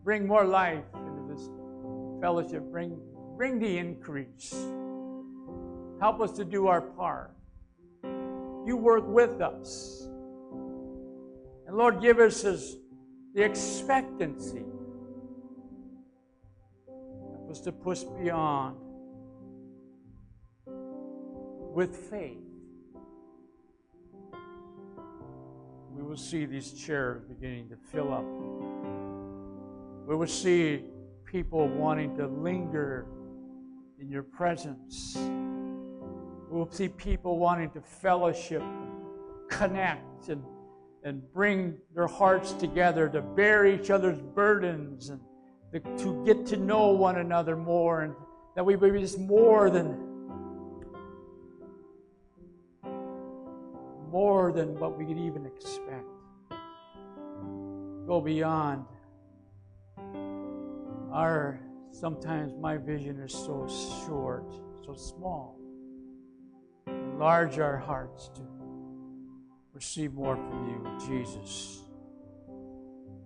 Bring 0.07 0.25
more 0.25 0.45
life 0.45 0.85
into 0.95 1.33
this 1.33 1.49
fellowship. 2.21 2.63
Bring, 2.71 2.97
bring 3.35 3.59
the 3.59 3.77
increase. 3.77 4.53
Help 5.99 6.21
us 6.21 6.31
to 6.37 6.45
do 6.45 6.67
our 6.67 6.79
part. 6.79 7.35
You 8.65 8.77
work 8.77 9.05
with 9.05 9.41
us. 9.41 10.07
And 11.67 11.75
Lord, 11.75 12.01
give 12.01 12.19
us 12.19 12.41
the 12.41 13.43
expectancy. 13.43 14.63
Help 16.87 17.51
us 17.51 17.59
to 17.59 17.73
push 17.73 18.03
beyond 18.03 18.77
with 21.75 21.93
faith. 22.09 22.37
We 25.93 26.01
will 26.01 26.15
see 26.15 26.45
these 26.45 26.71
chairs 26.71 27.23
beginning 27.27 27.67
to 27.67 27.75
fill 27.91 28.13
up 28.13 28.23
we 30.07 30.15
will 30.15 30.25
see 30.25 30.85
people 31.25 31.67
wanting 31.67 32.15
to 32.15 32.27
linger 32.27 33.05
in 33.99 34.09
your 34.09 34.23
presence. 34.23 35.17
We'll 36.49 36.71
see 36.71 36.87
people 36.87 37.37
wanting 37.37 37.71
to 37.71 37.81
fellowship, 37.81 38.63
connect, 39.49 40.29
and, 40.29 40.41
and 41.03 41.21
bring 41.33 41.77
their 41.93 42.07
hearts 42.07 42.53
together 42.53 43.09
to 43.09 43.21
bear 43.21 43.65
each 43.65 43.89
other's 43.89 44.21
burdens 44.21 45.09
and 45.09 45.19
to, 45.73 45.81
to 46.03 46.25
get 46.25 46.45
to 46.47 46.57
know 46.57 46.87
one 46.91 47.17
another 47.17 47.57
more, 47.57 48.03
and 48.03 48.15
that 48.55 48.65
we 48.65 48.77
be 48.77 48.89
just 49.01 49.19
more 49.19 49.69
than 49.69 50.05
more 54.09 54.53
than 54.53 54.79
what 54.79 54.97
we 54.97 55.05
could 55.05 55.17
even 55.17 55.45
expect. 55.45 56.05
Go 58.07 58.21
beyond 58.21 58.85
our 61.11 61.59
sometimes 61.91 62.53
my 62.59 62.77
vision 62.77 63.19
is 63.19 63.31
so 63.31 63.67
short, 64.05 64.53
so 64.85 64.93
small. 64.93 65.59
Enlarge 66.87 67.59
our 67.59 67.77
hearts 67.77 68.29
to 68.35 68.41
receive 69.73 70.13
more 70.13 70.35
from 70.35 70.69
you, 70.69 71.07
Jesus. 71.07 71.81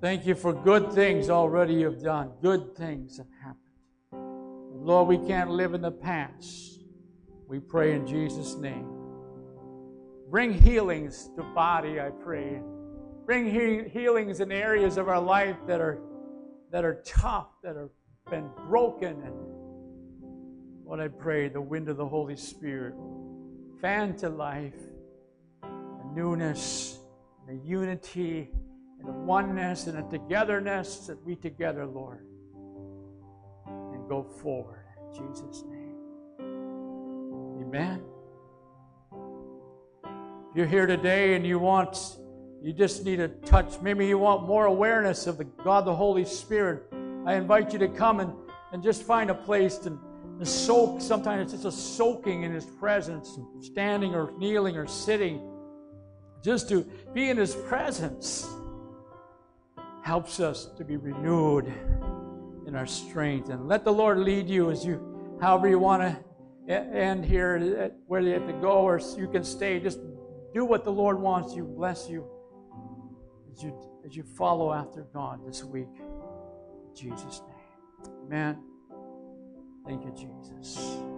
Thank 0.01 0.25
you 0.25 0.33
for 0.35 0.53
good 0.53 0.91
things 0.91 1.29
already 1.29 1.75
you've 1.75 2.01
done. 2.01 2.31
Good 2.41 2.75
things 2.75 3.17
have 3.17 3.27
happened. 3.43 3.57
Lord, 4.73 5.07
we 5.07 5.17
can't 5.27 5.51
live 5.51 5.73
in 5.73 5.81
the 5.81 5.91
past. 5.91 6.81
We 7.47 7.59
pray 7.59 7.93
in 7.93 8.07
Jesus' 8.07 8.55
name. 8.55 8.87
Bring 10.29 10.53
healings 10.53 11.29
to 11.35 11.43
body, 11.53 11.99
I 11.99 12.09
pray. 12.09 12.61
Bring 13.25 13.45
he- 13.45 13.89
healings 13.89 14.39
in 14.39 14.51
areas 14.51 14.97
of 14.97 15.07
our 15.07 15.19
life 15.19 15.57
that 15.67 15.81
are 15.81 15.99
that 16.71 16.85
are 16.85 17.01
tough, 17.05 17.47
that 17.63 17.75
have 17.75 17.89
been 18.29 18.49
broken. 18.67 19.21
And 19.21 20.85
Lord, 20.85 20.99
I 20.99 21.09
pray 21.09 21.49
the 21.49 21.61
wind 21.61 21.89
of 21.89 21.97
the 21.97 22.07
Holy 22.07 22.37
Spirit 22.37 22.95
fan 23.81 24.15
to 24.17 24.29
life 24.29 24.75
a 25.63 26.15
newness, 26.15 26.99
a 27.49 27.53
unity, 27.53 28.49
and 28.99 29.09
a 29.09 29.11
oneness, 29.11 29.87
and 29.87 29.97
a 29.97 30.09
togetherness 30.09 31.07
that 31.07 31.23
we 31.25 31.35
together, 31.35 31.85
Lord, 31.85 32.25
and 33.67 34.07
go 34.07 34.23
forward 34.23 34.85
in 34.99 35.27
Jesus' 35.27 35.63
name. 35.69 35.95
Amen. 37.61 38.03
If 40.51 40.57
you're 40.57 40.67
here 40.67 40.85
today 40.85 41.35
and 41.35 41.45
you 41.47 41.59
want, 41.59 42.17
you 42.61 42.73
just 42.73 43.03
need 43.03 43.19
a 43.19 43.27
touch, 43.27 43.81
maybe 43.81 44.05
you 44.05 44.19
want 44.19 44.47
more 44.47 44.65
awareness 44.65 45.25
of 45.25 45.39
the 45.39 45.45
God, 45.45 45.85
the 45.85 45.95
Holy 45.95 46.25
Spirit, 46.25 46.83
I 47.25 47.33
invite 47.33 47.73
you 47.73 47.79
to 47.79 47.87
come 47.87 48.19
and, 48.19 48.33
and 48.71 48.83
just 48.83 49.01
find 49.01 49.31
a 49.31 49.33
place 49.33 49.77
to, 49.79 49.99
to 50.37 50.45
soak. 50.45 51.01
Sometimes 51.01 51.53
it's 51.53 51.63
just 51.63 51.75
a 51.75 51.79
soaking 51.79 52.43
in 52.43 52.51
His 52.51 52.65
presence, 52.65 53.39
standing 53.61 54.13
or 54.13 54.31
kneeling 54.37 54.77
or 54.77 54.85
sitting. 54.85 55.41
Just 56.43 56.69
to 56.69 56.81
be 57.13 57.29
in 57.29 57.37
His 57.37 57.55
presence 57.55 58.47
helps 60.03 60.39
us 60.39 60.67
to 60.77 60.83
be 60.83 60.97
renewed 60.97 61.71
in 62.67 62.75
our 62.75 62.87
strength. 62.87 63.49
And 63.49 63.67
let 63.67 63.83
the 63.83 63.93
Lord 63.93 64.19
lead 64.19 64.47
you 64.47 64.69
as 64.69 64.85
you, 64.85 65.37
however 65.41 65.67
you 65.67 65.79
want 65.79 66.01
to 66.67 66.73
end 66.73 67.25
here, 67.25 67.91
whether 68.05 68.27
you 68.27 68.33
have 68.33 68.47
to 68.47 68.53
go 68.53 68.81
or 68.81 68.99
you 69.17 69.27
can 69.27 69.43
stay. 69.43 69.79
Just 69.79 69.99
do 70.53 70.63
what 70.63 70.83
the 70.83 70.91
Lord 70.91 71.19
wants 71.19 71.55
you. 71.55 71.65
Bless 71.65 72.07
you 72.07 72.27
as 73.51 73.63
you 73.63 73.73
as 74.05 74.15
you 74.15 74.23
follow 74.23 74.73
after 74.73 75.01
God 75.13 75.45
this 75.45 75.63
week. 75.63 75.87
In 75.99 76.95
Jesus' 76.95 77.41
name. 77.47 78.13
Amen. 78.25 78.63
Thank 79.85 80.05
you, 80.05 80.11
Jesus. 80.11 81.10